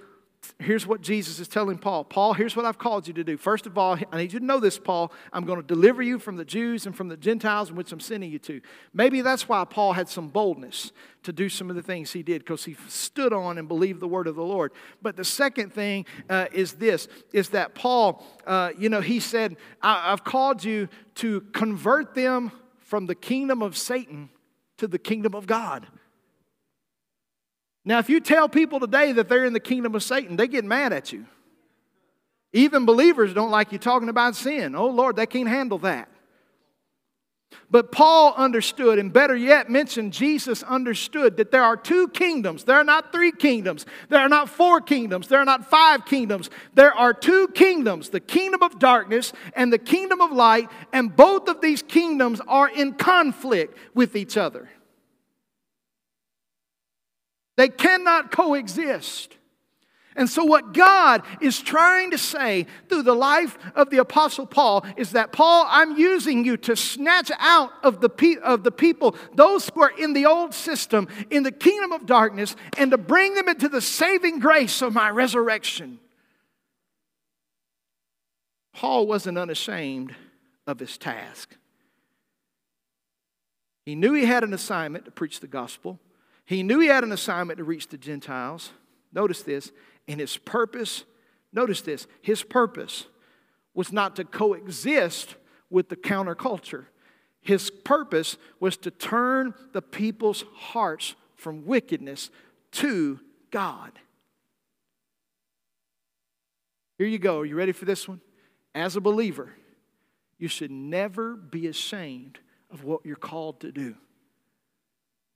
here's 0.60 0.86
what 0.86 1.02
Jesus 1.02 1.39
is 1.39 1.47
telling 1.47 1.78
Paul 1.78 2.04
Paul, 2.04 2.34
here's 2.34 2.56
what 2.56 2.65
I've 2.65 2.78
called 2.78 3.08
you 3.08 3.13
to 3.13 3.23
do. 3.23 3.38
First 3.38 3.65
of 3.65 3.78
all, 3.78 3.97
I 4.12 4.17
need 4.17 4.34
you 4.34 4.39
to 4.39 4.45
know 4.45 4.60
this, 4.60 4.78
Paul. 4.78 5.12
I'm 5.32 5.45
going 5.45 5.60
to 5.60 5.65
deliver 5.65 6.02
you 6.02 6.19
from 6.19 6.36
the 6.36 6.45
Jews 6.45 6.86
and 6.86 6.95
from 6.95 7.08
the 7.08 7.17
Gentiles 7.17 7.69
in 7.69 7.75
which 7.75 7.91
I'm 7.91 7.99
sending 7.99 8.32
you 8.32 8.39
to. 8.39 8.62
Maybe 8.93 9.21
that's 9.21 9.47
why 9.47 9.63
Paul 9.65 9.93
had 9.93 10.10
some 10.10 10.28
boldness 10.28 10.91
to 11.23 11.34
do 11.34 11.49
some 11.49 11.69
of 11.69 11.75
the 11.75 11.82
things 11.82 12.12
he 12.12 12.23
did 12.23 12.39
because 12.39 12.65
he 12.65 12.75
stood 12.88 13.34
on 13.34 13.58
and 13.58 13.67
believed 13.67 13.99
the 13.99 14.08
word 14.08 14.28
of 14.28 14.36
the 14.36 14.43
Lord. 14.43 14.71
But 15.02 15.15
the 15.15 15.25
second 15.25 15.73
thing 15.73 16.06
uh, 16.30 16.47
is 16.52 16.73
this 16.73 17.08
is 17.34 17.49
that 17.49 17.75
Paul, 17.75 18.25
uh, 18.45 18.71
you 18.78 18.89
know, 18.89 19.02
he 19.02 19.19
said, 19.19 19.58
I've 19.82 20.23
called 20.23 20.63
you 20.63 20.89
to 21.15 21.41
convert 21.54 22.15
them 22.15 22.52
from 22.80 23.06
the 23.06 23.15
kingdom 23.15 23.62
of 23.62 23.78
Satan 23.78 24.30
to 24.78 24.88
the 24.88 24.99
kingdom 24.99 25.36
of 25.36 25.47
God. 25.47 25.88
Now, 27.89 27.97
if 27.97 28.08
you 28.08 28.19
tell 28.19 28.47
people 28.47 28.80
today 28.80 29.13
that 29.13 29.30
they're 29.30 29.45
in 29.45 29.54
the 29.54 29.60
kingdom 29.60 29.95
of 29.95 30.04
Satan, 30.04 30.36
they 30.36 30.47
get 30.47 30.63
mad 30.63 30.93
at 30.93 31.12
you. 31.12 31.25
Even 32.54 32.86
believers 32.86 33.34
don't 33.34 33.49
like 33.49 33.71
you 33.71 33.80
talking 33.80 34.10
about 34.10 34.36
sin. 34.36 34.75
Oh, 34.75 34.89
Lord, 34.89 35.15
they 35.15 35.25
can't 35.25 35.49
handle 35.49 35.80
that. 35.80 36.08
But 37.71 37.91
Paul 37.91 38.36
understood, 38.38 38.99
and 38.99 39.12
better 39.12 39.36
yet, 39.36 39.71
mentioned 39.71 40.13
Jesus 40.13 40.62
understood 40.62 41.38
that 41.38 41.49
there 41.49 41.63
are 41.63 41.75
two 41.75 42.10
kingdoms. 42.10 42.63
There 42.63 42.75
are 42.75 42.84
not 42.84 43.12
three 43.12 43.32
kingdoms. 43.32 43.88
There 44.10 44.19
are 44.19 44.30
not 44.30 44.49
four 44.49 44.82
kingdoms. 44.82 45.28
There 45.28 45.39
are 45.39 45.45
not 45.45 45.67
five 45.67 46.06
kingdoms. 46.06 46.52
There 46.75 46.93
are 46.93 47.12
two 47.12 47.47
kingdoms 47.56 48.10
the 48.10 48.19
kingdom 48.19 48.62
of 48.62 48.78
darkness 48.78 49.34
and 49.56 49.73
the 49.73 49.80
kingdom 49.80 50.21
of 50.21 50.32
light, 50.32 50.69
and 50.93 51.15
both 51.15 51.49
of 51.49 51.60
these 51.60 51.82
kingdoms 51.82 52.39
are 52.47 52.69
in 52.69 52.93
conflict 52.93 53.75
with 53.95 54.15
each 54.15 54.38
other. 54.38 54.69
They 57.60 57.67
cannot 57.67 58.32
coexist. 58.32 59.36
And 60.15 60.30
so, 60.30 60.45
what 60.45 60.74
God 60.74 61.24
is 61.41 61.60
trying 61.60 62.12
to 62.12 62.17
say 62.17 62.67
through 62.88 63.04
the 63.04 63.13
life 63.13 63.58
of 63.76 63.89
the 63.89 63.98
Apostle 63.98 64.45
Paul 64.45 64.86
is 64.95 65.12
that, 65.12 65.34
Paul, 65.34 65.65
I'm 65.67 65.98
using 65.98 66.45
you 66.45 66.56
to 66.56 66.78
snatch 66.78 67.30
out 67.38 67.72
of 67.84 68.00
the, 68.00 68.08
pe- 68.08 68.38
of 68.41 68.63
the 68.63 68.72
people, 68.72 69.13
those 69.36 69.69
who 69.69 69.82
are 69.82 69.91
in 70.00 70.13
the 70.13 70.26
old 70.26 70.54
system, 70.54 71.10
in 71.30 71.43
the 71.43 71.52
kingdom 71.52 71.91
of 71.91 72.06
darkness, 72.06 72.56
and 72.78 72.91
to 72.91 72.98
bring 72.98 73.34
them 73.36 73.50
into 73.50 73.67
the 73.67 73.82
saving 73.82 74.39
grace 74.39 74.82
of 74.82 74.93
my 74.93 75.10
resurrection. 75.10 76.00
Paul 78.72 79.06
wasn't 79.06 79.38
unashamed 79.38 80.15
of 80.65 80.80
his 80.80 80.98
task. 80.98 81.58
He 83.86 83.95
knew 83.95 84.13
he 84.13 84.24
had 84.24 84.45
an 84.45 84.54
assignment 84.54 85.04
to 85.04 85.12
preach 85.12 85.41
the 85.41 85.48
gospel. 85.48 86.00
He 86.50 86.64
knew 86.64 86.80
he 86.80 86.88
had 86.88 87.04
an 87.04 87.12
assignment 87.12 87.60
to 87.60 87.64
reach 87.64 87.90
the 87.90 87.98
Gentiles. 88.00 88.72
Notice 89.14 89.44
this. 89.44 89.72
And 90.08 90.20
his 90.20 90.36
purpose, 90.36 91.04
notice 91.54 91.82
this, 91.82 92.08
his 92.24 92.42
purpose 92.42 93.06
was 93.76 93.94
not 93.94 94.16
to 94.16 94.24
coexist 94.24 95.36
with 95.70 95.90
the 95.90 95.96
counterculture. 95.96 96.88
His 97.42 97.70
purpose 97.70 98.36
was 98.60 98.78
to 98.78 98.90
turn 98.90 99.54
the 99.74 99.84
people's 99.84 100.44
hearts 100.56 101.14
from 101.36 101.68
wickedness 101.68 102.32
to 102.72 103.20
God. 103.52 103.92
Here 106.98 107.06
you 107.06 107.20
go. 107.20 107.42
Are 107.42 107.46
you 107.46 107.58
ready 107.58 107.74
for 107.74 107.86
this 107.86 108.08
one? 108.08 108.22
As 108.74 108.96
a 108.96 109.02
believer, 109.02 109.54
you 110.40 110.48
should 110.48 110.72
never 110.72 111.36
be 111.36 111.68
ashamed 111.68 112.40
of 112.72 112.84
what 112.84 113.06
you're 113.06 113.16
called 113.16 113.60
to 113.60 113.72
do. 113.72 113.94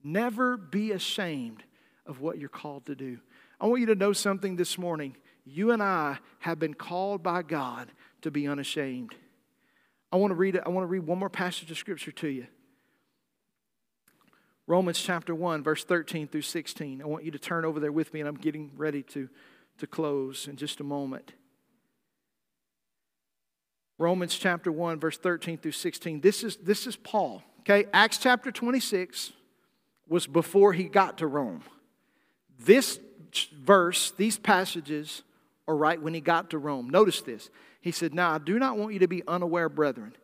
Never 0.04 0.58
be 0.58 0.92
ashamed 0.92 1.64
of 2.04 2.20
what 2.20 2.38
you're 2.38 2.50
called 2.50 2.84
to 2.86 2.94
do. 2.94 3.18
I 3.58 3.66
want 3.66 3.80
you 3.80 3.86
to 3.86 3.94
know 3.94 4.12
something 4.12 4.56
this 4.56 4.76
morning. 4.76 5.16
You 5.46 5.70
and 5.70 5.82
I 5.82 6.18
have 6.40 6.58
been 6.58 6.74
called 6.74 7.22
by 7.22 7.42
God 7.42 7.90
to 8.20 8.30
be 8.30 8.46
unashamed. 8.46 9.14
I 10.12 10.16
want 10.16 10.30
to 10.30 10.34
read 10.34 10.60
I 10.64 10.68
want 10.68 10.84
to 10.84 10.88
read 10.88 11.06
one 11.06 11.18
more 11.18 11.30
passage 11.30 11.70
of 11.70 11.78
scripture 11.78 12.12
to 12.12 12.28
you. 12.28 12.46
Romans 14.66 15.00
chapter 15.00 15.34
1 15.34 15.62
verse 15.62 15.84
13 15.84 16.28
through 16.28 16.42
16. 16.42 17.02
I 17.02 17.06
want 17.06 17.24
you 17.24 17.30
to 17.30 17.38
turn 17.38 17.64
over 17.64 17.80
there 17.80 17.92
with 17.92 18.12
me 18.12 18.20
and 18.20 18.28
I'm 18.28 18.36
getting 18.36 18.72
ready 18.76 19.02
to 19.04 19.28
to 19.78 19.86
close 19.86 20.46
in 20.46 20.56
just 20.56 20.80
a 20.80 20.84
moment. 20.84 21.32
Romans 23.98 24.36
chapter 24.36 24.70
1 24.70 25.00
verse 25.00 25.16
13 25.16 25.58
through 25.58 25.72
16. 25.72 26.20
This 26.20 26.44
is 26.44 26.56
this 26.56 26.86
is 26.86 26.96
Paul. 26.96 27.42
Okay? 27.60 27.86
Acts 27.92 28.18
chapter 28.18 28.52
26 28.52 29.32
was 30.08 30.26
before 30.26 30.72
he 30.72 30.84
got 30.84 31.18
to 31.18 31.26
Rome. 31.26 31.62
This 32.58 33.00
verse, 33.64 34.12
these 34.12 34.38
passages 34.38 35.22
are 35.66 35.76
right 35.76 36.00
when 36.00 36.14
he 36.14 36.20
got 36.20 36.50
to 36.50 36.58
Rome. 36.58 36.90
Notice 36.90 37.22
this. 37.22 37.50
He 37.80 37.90
said, 37.90 38.14
Now 38.14 38.32
I 38.32 38.38
do 38.38 38.58
not 38.58 38.76
want 38.76 38.92
you 38.92 39.00
to 39.00 39.08
be 39.08 39.22
unaware, 39.26 39.68
brethren, 39.68 40.14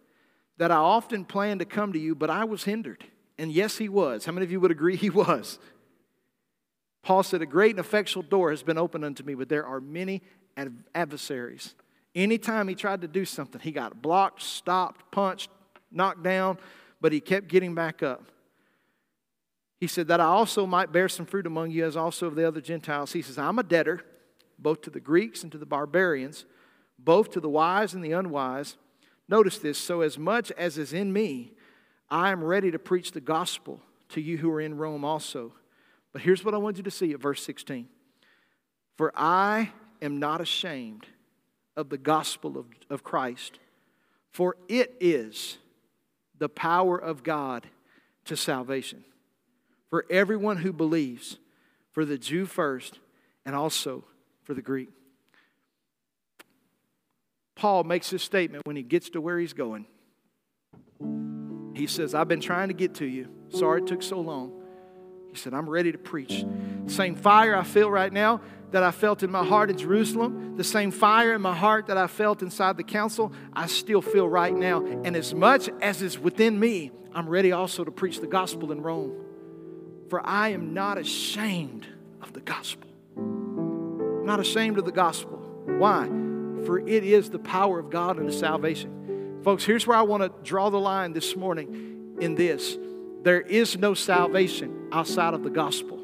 that 0.59 0.71
I 0.71 0.77
often 0.77 1.25
planned 1.25 1.61
to 1.61 1.67
come 1.67 1.93
to 1.93 1.99
you, 1.99 2.15
but 2.15 2.31
I 2.31 2.45
was 2.45 2.65
hindered. 2.65 3.05
And 3.39 3.51
yes, 3.51 3.79
he 3.79 3.89
was. 3.89 4.27
How 4.27 4.33
many 4.33 4.45
of 4.45 4.53
you 4.53 4.61
would 4.61 4.71
agree 4.71 4.97
he 4.97 5.11
was? 5.11 5.59
Paul 7.03 7.23
said, 7.23 7.43
A 7.43 7.47
great 7.47 7.71
and 7.71 7.81
effectual 7.81 8.23
door 8.23 8.51
has 8.51 8.63
been 8.63 8.79
opened 8.79 9.05
unto 9.05 9.23
me, 9.25 9.35
but 9.35 9.49
there 9.49 9.65
are 9.65 9.81
many 9.81 10.23
adversaries. 10.95 11.75
Anytime 12.15 12.69
he 12.69 12.75
tried 12.75 13.03
to 13.03 13.09
do 13.09 13.25
something, 13.25 13.61
he 13.61 13.71
got 13.71 14.03
blocked, 14.03 14.43
stopped, 14.43 15.11
punched, 15.11 15.51
knocked 15.91 16.23
down, 16.23 16.59
but 17.01 17.13
he 17.13 17.21
kept 17.21 17.49
getting 17.49 17.75
back 17.75 18.03
up. 18.03 18.25
He 19.81 19.87
said, 19.87 20.09
That 20.09 20.21
I 20.21 20.27
also 20.27 20.67
might 20.67 20.93
bear 20.93 21.09
some 21.09 21.27
fruit 21.27 21.47
among 21.47 21.71
you, 21.71 21.87
as 21.87 21.97
also 21.97 22.27
of 22.27 22.35
the 22.35 22.47
other 22.47 22.61
Gentiles. 22.61 23.13
He 23.13 23.23
says, 23.23 23.39
I'm 23.39 23.59
a 23.59 23.63
debtor, 23.63 24.05
both 24.59 24.83
to 24.83 24.91
the 24.91 25.01
Greeks 25.01 25.43
and 25.43 25.51
to 25.51 25.59
the 25.59 25.67
barbarians, 25.67 26.45
both 26.99 27.31
to 27.31 27.41
the 27.41 27.49
wise 27.49 27.95
and 27.95 28.05
the 28.05 28.13
unwise. 28.13 28.77
Notice 29.27 29.59
this 29.59 29.79
so 29.79 30.03
as 30.03 30.19
much 30.19 30.53
as 30.53 30.77
is 30.77 30.93
in 30.93 31.13
me, 31.13 31.55
I 32.11 32.31
am 32.31 32.45
ready 32.45 32.71
to 32.71 32.79
preach 32.79 33.13
the 33.13 33.21
gospel 33.21 33.81
to 34.11 34.21
you 34.21 34.37
who 34.37 34.51
are 34.51 34.61
in 34.61 34.77
Rome 34.77 35.05
also. 35.05 35.55
But 36.13 36.23
here's 36.23 36.45
what 36.45 36.55
I 36.55 36.59
want 36.59 36.77
you 36.77 36.83
to 36.83 36.91
see 36.91 37.13
at 37.13 37.21
verse 37.21 37.43
16 37.43 37.89
For 38.97 39.13
I 39.17 39.71
am 40.03 40.19
not 40.19 40.43
ashamed 40.43 41.07
of 41.77 41.89
the 41.89 41.99
gospel 41.99 42.59
of, 42.59 42.67
of 42.91 43.03
Christ, 43.03 43.59
for 44.31 44.57
it 44.69 44.95
is 45.01 45.57
the 46.39 46.49
power 46.49 46.99
of 46.99 47.23
God 47.23 47.69
to 48.27 48.37
salvation 48.37 49.05
for 49.91 50.07
everyone 50.09 50.59
who 50.59 50.73
believes, 50.73 51.39
for 51.93 52.05
the 52.05 52.17
Jew 52.17 52.47
first, 52.47 52.99
and 53.45 53.55
also 53.55 54.05
for 54.45 54.55
the 54.55 54.63
Greek. 54.63 54.89
Paul 57.57 57.85
makes 57.85 58.09
this 58.09 58.23
statement 58.23 58.65
when 58.65 58.77
he 58.77 58.83
gets 58.83 59.11
to 59.11 59.21
where 59.21 59.39
he's 59.39 59.53
going. 59.53 59.85
He 61.75 61.87
says, 61.87 62.15
I've 62.15 62.29
been 62.29 62.41
trying 62.41 62.69
to 62.69 62.75
get 62.75 62.95
to 62.97 63.07
you. 63.07 63.29
Sorry 63.51 63.83
it 63.83 63.87
took 63.87 64.03
so 64.03 64.21
long. 64.21 64.53
He 65.31 65.37
said, 65.37 65.53
I'm 65.53 65.69
ready 65.69 65.93
to 65.93 65.99
preach. 65.99 66.45
The 66.87 66.93
Same 66.93 67.15
fire 67.15 67.57
I 67.57 67.63
feel 67.63 67.91
right 67.91 68.13
now 68.13 68.41
that 68.71 68.83
I 68.83 68.91
felt 68.91 69.23
in 69.23 69.31
my 69.31 69.45
heart 69.45 69.71
in 69.71 69.77
Jerusalem, 69.77 70.57
the 70.57 70.65
same 70.65 70.91
fire 70.91 71.35
in 71.35 71.43
my 71.43 71.55
heart 71.55 71.89
that 71.89 71.97
I 71.97 72.07
felt 72.07 72.43
inside 72.43 72.77
the 72.77 72.85
council, 72.85 73.33
I 73.53 73.67
still 73.67 74.01
feel 74.01 74.29
right 74.29 74.55
now. 74.55 74.85
And 74.85 75.17
as 75.17 75.35
much 75.35 75.69
as 75.81 76.03
is 76.03 76.19
within 76.19 76.59
me, 76.59 76.93
I'm 77.13 77.29
ready 77.29 77.53
also 77.53 77.85
to 77.85 77.91
preach 77.91 78.21
the 78.21 78.27
gospel 78.27 78.71
in 78.71 78.81
Rome. 78.81 79.13
For 80.11 80.21
I 80.27 80.49
am 80.49 80.75
not 80.75 80.99
ashamed 80.99 81.87
of 82.21 82.33
the 82.33 82.41
gospel. 82.41 82.91
I'm 83.17 84.27
not 84.27 84.41
ashamed 84.41 84.77
of 84.79 84.85
the 84.85 84.93
gospel. 84.93 85.39
Why? 85.79 86.07
For 86.67 86.81
it 86.81 87.05
is 87.05 87.31
the 87.31 87.39
power 87.39 87.79
of 87.79 87.91
God 87.91 88.19
unto 88.19 88.33
salvation. 88.33 89.41
Folks, 89.45 89.65
here's 89.65 89.87
where 89.87 89.97
I 89.97 90.03
want 90.03 90.25
to 90.25 90.33
draw 90.43 90.69
the 90.69 90.81
line 90.81 91.13
this 91.13 91.37
morning 91.37 92.17
in 92.21 92.35
this 92.35 92.77
there 93.23 93.41
is 93.41 93.77
no 93.77 93.95
salvation 93.95 94.89
outside 94.93 95.35
of 95.35 95.45
the 95.45 95.51
gospel. 95.51 96.00